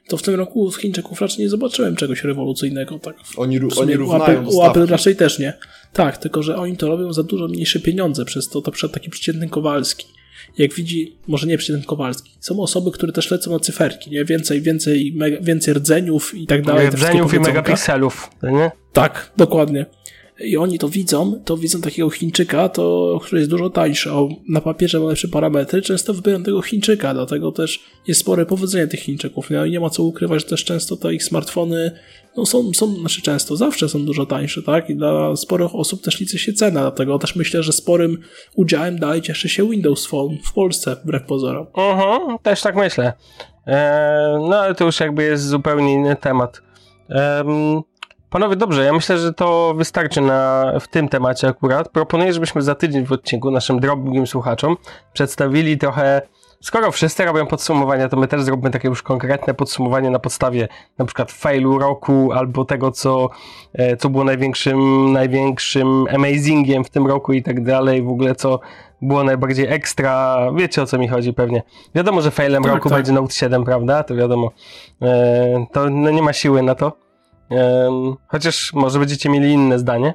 [0.07, 2.99] to w tym roku z Chińczyków raczej nie zobaczyłem czegoś rewolucyjnego.
[2.99, 3.15] Tak.
[3.37, 5.53] Oni, oni równają u Apple, u Apple raczej też nie.
[5.93, 9.09] Tak, tylko że oni to robią za dużo mniejsze pieniądze, przez to to przykład taki
[9.09, 10.07] przeciętny Kowalski.
[10.57, 14.25] Jak widzi, może nie przeciętny Kowalski, są osoby, które też lecą na cyferki, nie?
[14.25, 16.89] Więcej, więcej, mega, więcej rdzeniów i tak dalej.
[16.89, 18.71] Rdzeniów i megapikselów, nie?
[18.93, 19.85] Tak, dokładnie
[20.39, 24.15] i oni to widzą, to widzą takiego Chińczyka, to, który jest dużo tańszy, a
[24.49, 28.99] na papierze ma lepsze parametry, często wybiorą tego Chińczyka, dlatego też jest spore powodzenie tych
[28.99, 29.49] Chińczyków.
[29.49, 31.91] No nie ma co ukrywać, że też często te ich smartfony
[32.37, 34.89] no są, są, znaczy często, zawsze są dużo tańsze, tak?
[34.89, 38.17] I dla sporych osób też liczy się cena, dlatego też myślę, że sporym
[38.55, 41.67] udziałem dalej cieszy się Windows Phone w Polsce, wbrew pozorom.
[41.77, 43.13] Mhm, też tak myślę.
[43.65, 46.61] Eee, no ale to już jakby jest zupełnie inny temat.
[47.09, 47.81] Eee,
[48.29, 51.89] Panowie, dobrze, ja myślę, że to wystarczy na, w tym temacie akurat.
[51.89, 54.77] Proponuję, żebyśmy za tydzień w odcinku naszym drobnym słuchaczom
[55.13, 56.21] przedstawili trochę
[56.65, 60.67] Skoro wszyscy robią podsumowania, to my też zrobimy takie już konkretne podsumowanie na podstawie
[60.97, 63.29] na przykład failu roku albo tego, co,
[63.73, 68.59] e, co było największym, największym amazingiem w tym roku i tak dalej, w ogóle co
[69.01, 70.37] było najbardziej ekstra.
[70.55, 71.63] Wiecie o co mi chodzi pewnie.
[71.95, 72.97] Wiadomo, że failem tak, roku tak.
[72.97, 74.03] będzie Note 7, prawda?
[74.03, 74.51] To wiadomo.
[75.01, 77.04] E, to no, nie ma siły na to.
[77.49, 80.13] Um, chociaż może będziecie mieli inne zdanie.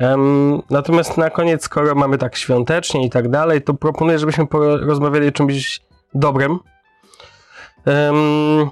[0.00, 4.46] Um, natomiast na koniec, skoro mamy tak świątecznie i tak dalej, to proponuję, żebyśmy
[4.80, 5.80] rozmawiali o czymś
[6.14, 6.58] dobrym.
[7.86, 8.70] Um,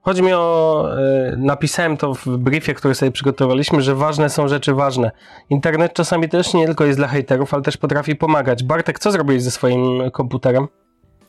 [0.00, 0.88] chodzi mi o.
[0.98, 5.10] E, napisałem to w briefie, który sobie przygotowaliśmy, że ważne są rzeczy ważne.
[5.50, 8.64] Internet czasami też nie tylko jest dla hejterów, ale też potrafi pomagać.
[8.64, 10.68] Bartek, co zrobiłeś ze swoim komputerem?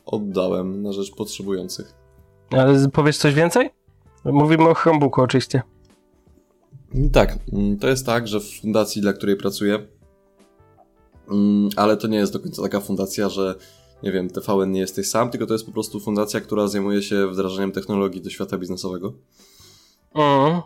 [0.06, 1.94] Oddałem na rzecz potrzebujących.
[2.52, 3.70] Ale powiesz coś więcej?
[4.24, 5.62] Mówimy o Chromebooku oczywiście.
[7.12, 9.86] Tak, mm, to jest tak, że w fundacji, dla której pracuję,
[11.30, 13.54] mm, ale to nie jest do końca taka fundacja, że
[14.02, 17.26] nie wiem, TVN nie jesteś sam, tylko to jest po prostu fundacja, która zajmuje się
[17.26, 19.12] wdrażaniem technologii do świata biznesowego.
[20.14, 20.60] Mm.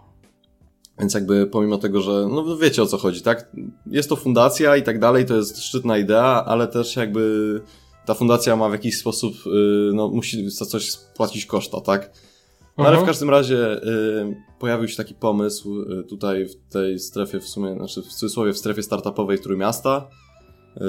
[0.99, 3.53] Więc jakby pomimo tego, że no wiecie o co chodzi, tak?
[3.87, 7.61] Jest to fundacja i tak dalej, to jest szczytna idea, ale też jakby
[8.07, 12.11] ta fundacja ma w jakiś sposób, y, no musi za coś spłacić koszta, tak?
[12.79, 17.41] No, ale w każdym razie y, pojawił się taki pomysł y, tutaj w tej strefie,
[17.41, 20.09] w sumie, znaczy w cudzysłowie w strefie startupowej Trójmiasta,
[20.77, 20.81] y,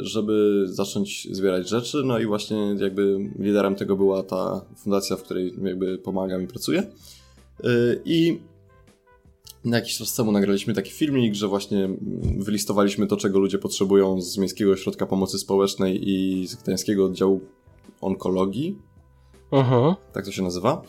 [0.00, 2.02] żeby zacząć zbierać rzeczy.
[2.04, 6.82] No i właśnie jakby liderem tego była ta fundacja, w której jakby pomagam i pracuję.
[7.64, 8.38] Y, I
[9.64, 11.88] jakiś czas temu nagraliśmy taki filmik, że właśnie
[12.38, 17.40] wylistowaliśmy to, czego ludzie potrzebują z Miejskiego Ośrodka Pomocy Społecznej i z Gdańskiego Oddziału
[18.00, 18.78] Onkologii.
[19.52, 19.94] Uh-huh.
[20.12, 20.82] Tak to się nazywa.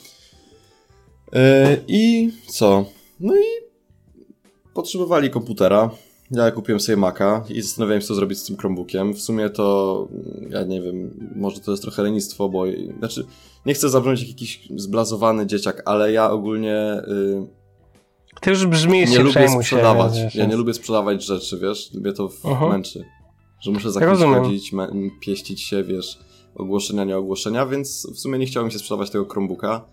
[1.34, 2.86] E, I co?
[3.20, 3.44] No i
[4.74, 5.90] potrzebowali komputera.
[6.32, 9.14] Ja kupiłem sobie Maca i zastanawiałem się, co zrobić z tym Chromebookiem.
[9.14, 10.08] W sumie to,
[10.50, 12.66] ja nie wiem, może to jest trochę lenistwo, bo,
[13.00, 13.26] znaczy,
[13.66, 17.02] nie chcę zabrzmieć jak jakiś zblazowany dzieciak, ale ja ogólnie...
[17.08, 17.48] Yy,
[18.42, 20.16] Ty już brzmisz nie lubię sprzedawać.
[20.16, 22.70] Się, ja nie lubię sprzedawać rzeczy, wiesz, mnie to uh -huh.
[22.70, 23.06] męczy.
[23.60, 24.72] Że muszę za kimś chodzić,
[25.22, 26.20] pieścić się, wiesz,
[26.56, 29.86] ogłoszenia, nie ogłoszenia, więc w sumie nie chciałem się sprzedawać tego Chromebooka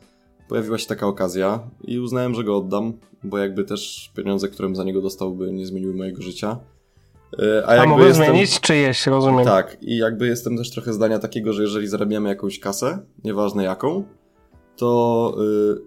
[0.49, 2.93] pojawiła się taka okazja i uznałem, że go oddam,
[3.25, 6.59] bo jakby też pieniądze, które za niego dostałby, nie zmieniły mojego życia.
[7.43, 8.27] E, a, A mogę jestem...
[8.27, 9.45] zmienić czyjeś, rozumiem.
[9.45, 14.05] Tak, i jakby jestem też trochę zdania takiego, że jeżeli zarabiamy jakąś kasę, nieważne jaką,
[14.77, 15.83] to yy,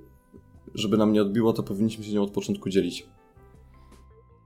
[0.75, 3.07] żeby nam nie odbiło, to powinniśmy się nią od początku dzielić.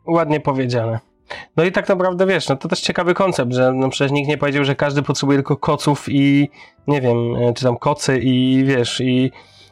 [0.07, 0.99] Ładnie powiedziane.
[1.57, 4.37] No i tak naprawdę wiesz, no to też ciekawy koncept, że no przecież nikt nie
[4.37, 6.49] powiedział, że każdy potrzebuje tylko koców i
[6.87, 9.31] nie wiem, e, czy tam kocy i wiesz, i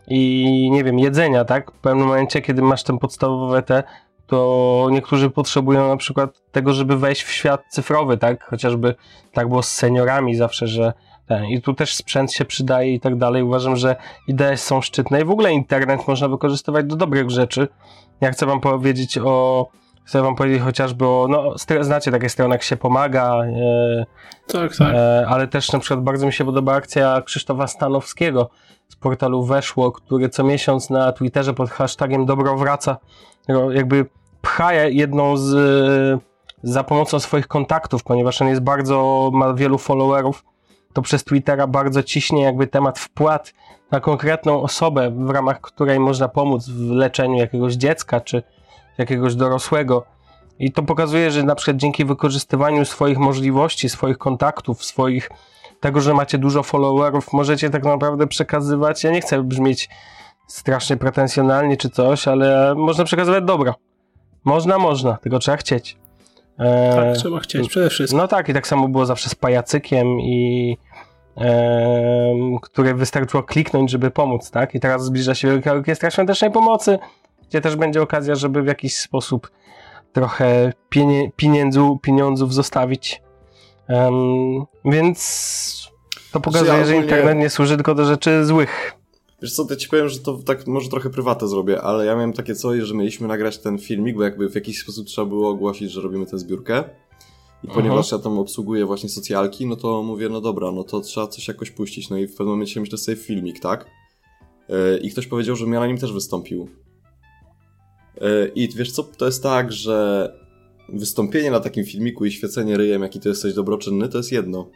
[0.09, 1.71] i nie wiem, jedzenia, tak?
[1.71, 3.83] W pewnym momencie, kiedy masz ten podstawowe te,
[4.27, 8.43] to niektórzy potrzebują na przykład tego, żeby wejść w świat cyfrowy, tak?
[8.43, 8.95] Chociażby
[9.33, 10.93] tak było z seniorami zawsze, że
[11.27, 13.43] ten, i tu też sprzęt się przydaje i tak dalej.
[13.43, 13.95] Uważam, że
[14.27, 17.67] idee są szczytne i w ogóle internet można wykorzystywać do dobrych rzeczy.
[18.21, 19.67] Ja chcę wam powiedzieć o
[20.09, 24.05] Chcę wam powiedzieć chociażby o, no, znacie takie strony jak się pomaga, e,
[24.47, 24.93] tak, tak.
[24.93, 28.49] E, ale też na przykład bardzo mi się podoba akcja Krzysztofa Stanowskiego
[28.89, 32.97] z portalu Weszło, który co miesiąc na Twitterze pod hashtagiem Dobro wraca,
[33.71, 34.05] jakby
[34.41, 36.21] pcha jedną z,
[36.63, 40.45] za pomocą swoich kontaktów, ponieważ on jest bardzo, ma wielu followerów,
[40.93, 43.53] to przez Twittera bardzo ciśnie jakby temat wpłat
[43.91, 48.43] na konkretną osobę, w ramach której można pomóc w leczeniu jakiegoś dziecka czy
[48.97, 50.05] jakiegoś dorosłego.
[50.59, 55.29] I to pokazuje, że na przykład dzięki wykorzystywaniu swoich możliwości, swoich kontaktów, swoich
[55.79, 59.03] tego, że macie dużo followerów, możecie tak naprawdę przekazywać.
[59.03, 59.89] Ja nie chcę brzmieć
[60.47, 63.75] strasznie pretensjonalnie czy coś, ale można przekazywać dobro.
[64.43, 65.97] Można, można, tylko trzeba chcieć.
[66.59, 68.19] E, tak, trzeba chcieć przede wszystkim.
[68.19, 70.77] No tak, i tak samo było zawsze z pajacykiem i
[71.37, 74.75] e, które wystarczyło kliknąć, żeby pomóc, tak?
[74.75, 76.99] I teraz zbliża się Wielka Orkiestra Świątecznej Pomocy,
[77.49, 79.51] gdzie też będzie okazja, żeby w jakiś sposób
[80.13, 83.21] trochę pienie, pieniędzu, pieniądzów zostawić.
[83.89, 85.89] Um, więc
[86.31, 88.93] to pokazuje, ja że internet nie służy tylko do rzeczy złych.
[89.41, 92.33] Wiesz co, to ci powiem, że to tak może trochę prywatę zrobię, ale ja miałem
[92.33, 95.91] takie coś, że mieliśmy nagrać ten filmik, bo jakby w jakiś sposób trzeba było ogłosić,
[95.91, 96.83] że robimy tę zbiórkę.
[97.63, 101.27] I ponieważ ja tam obsługuję właśnie socjalki, no to mówię, no dobra, no to trzeba
[101.27, 102.09] coś jakoś puścić.
[102.09, 103.85] No i w pewnym momencie myślę sobie filmik, tak?
[104.69, 106.69] Yy, I ktoś powiedział, że ja na nim też wystąpił.
[108.21, 110.29] Yy, I wiesz co, to jest tak, że
[110.93, 114.69] wystąpienie na takim filmiku i świecenie ryjem, jaki to jesteś dobroczynny, to jest jedno.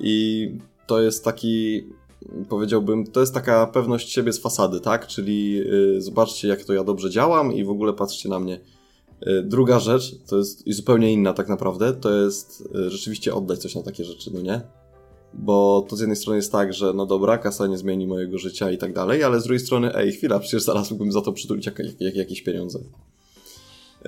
[0.00, 0.48] I
[0.86, 1.86] to jest taki,
[2.48, 5.06] powiedziałbym, to jest taka pewność siebie z fasady, tak?
[5.06, 8.60] Czyli yy, zobaczcie, jak to ja dobrze działam i w ogóle patrzcie na mnie.
[9.26, 13.58] Yy, druga rzecz, to jest i zupełnie inna tak naprawdę, to jest yy, rzeczywiście oddać
[13.58, 14.60] coś na takie rzeczy, no nie?
[15.34, 18.70] Bo to z jednej strony jest tak, że no dobra, kasa nie zmieni mojego życia
[18.70, 21.66] i tak dalej, ale z drugiej strony, ej, chwila, przecież zaraz mógłbym za to przytulić
[21.66, 22.78] jak, jak, jakieś pieniądze.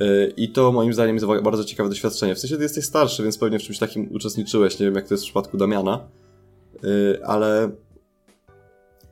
[0.01, 2.35] Y, I to moim zdaniem jest bardzo ciekawe doświadczenie.
[2.35, 4.79] W sensie ty jesteś starszy, więc pewnie w czymś takim uczestniczyłeś.
[4.79, 6.01] Nie wiem, jak to jest w przypadku Damiana,
[6.85, 7.71] y, ale.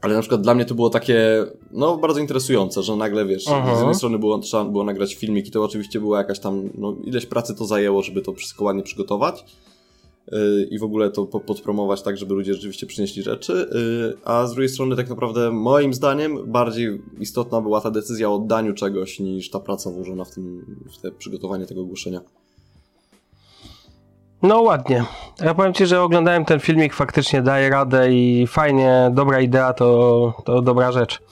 [0.00, 3.74] Ale na przykład dla mnie to było takie, no, bardzo interesujące, że nagle, wiesz, Aha.
[3.74, 6.96] z jednej strony było, trzeba było nagrać filmik i to oczywiście była jakaś tam, no,
[7.04, 9.44] ileś pracy to zajęło, żeby to wszystko ładnie przygotować,
[10.70, 14.68] i w ogóle to podpromować tak, żeby ludzie rzeczywiście przynieśli rzeczy, y, a z drugiej
[14.68, 19.60] strony tak naprawdę moim zdaniem bardziej istotna była ta decyzja o oddaniu czegoś niż ta
[19.60, 22.20] praca włożona w, tym, w te przygotowanie tego ogłoszenia.
[24.42, 25.04] No ładnie.
[25.40, 30.42] Ja powiem Ci, że oglądałem ten filmik, faktycznie daje radę i fajnie, dobra idea to,
[30.44, 31.22] to dobra rzecz.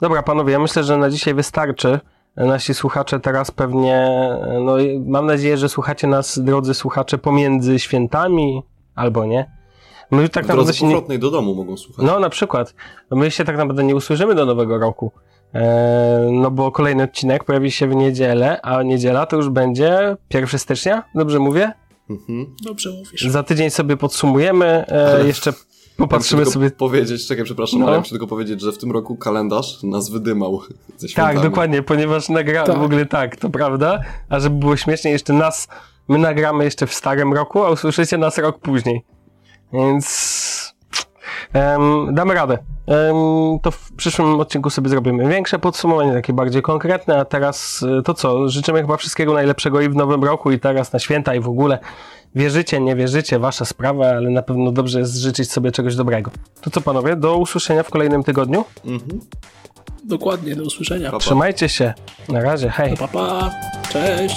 [0.00, 2.00] Dobra panowie, ja myślę, że na dzisiaj wystarczy
[2.36, 4.10] nasi słuchacze teraz pewnie,
[4.64, 4.76] no
[5.06, 8.62] mam nadzieję, że słuchacie nas, drodzy słuchacze, pomiędzy świętami,
[8.94, 9.50] albo nie.
[10.10, 11.18] My tak naprawdę się nie...
[11.18, 12.06] do domu mogą słuchać.
[12.06, 12.74] No, na przykład.
[13.10, 15.12] My się tak naprawdę nie usłyszymy do nowego roku.
[15.54, 20.58] Eee, no bo kolejny odcinek pojawi się w niedzielę, a niedziela to już będzie 1
[20.58, 21.72] stycznia, dobrze mówię?
[22.10, 22.54] Mhm.
[22.64, 23.22] Dobrze mówisz.
[23.22, 25.52] Za tydzień sobie podsumujemy, e, jeszcze
[26.00, 26.70] Popatrzymy ja sobie.
[26.70, 27.86] powiedzieć, czekaj, przepraszam, no.
[27.86, 30.60] ale ja muszę tylko powiedzieć, że w tym roku kalendarz nas wydymał
[30.98, 31.34] ze świętami.
[31.34, 32.78] Tak, dokładnie, ponieważ nagramy tak.
[32.78, 34.00] w ogóle tak, to prawda.
[34.28, 35.68] A żeby było śmiesznie, jeszcze nas,
[36.08, 39.04] my nagramy jeszcze w starym roku, a usłyszycie nas rok później.
[39.72, 40.74] Więc
[41.54, 42.58] um, damy radę.
[42.86, 48.02] Um, to w przyszłym odcinku sobie zrobimy większe podsumowanie, takie bardziej konkretne, a teraz e,
[48.02, 48.48] to co?
[48.48, 51.78] Życzymy chyba wszystkiego najlepszego i w nowym roku, i teraz na święta, i w ogóle.
[52.34, 56.30] Wierzycie, nie wierzycie, wasza sprawa, ale na pewno dobrze jest życzyć sobie czegoś dobrego.
[56.60, 58.64] To co panowie, do usłyszenia w kolejnym tygodniu.
[58.84, 59.20] Mhm.
[60.04, 61.06] Dokładnie, do usłyszenia.
[61.06, 61.18] Pa, pa.
[61.18, 61.94] Trzymajcie się.
[62.28, 62.96] Na razie, hej.
[62.96, 63.50] Pa, pa, pa.
[63.92, 64.36] Cześć.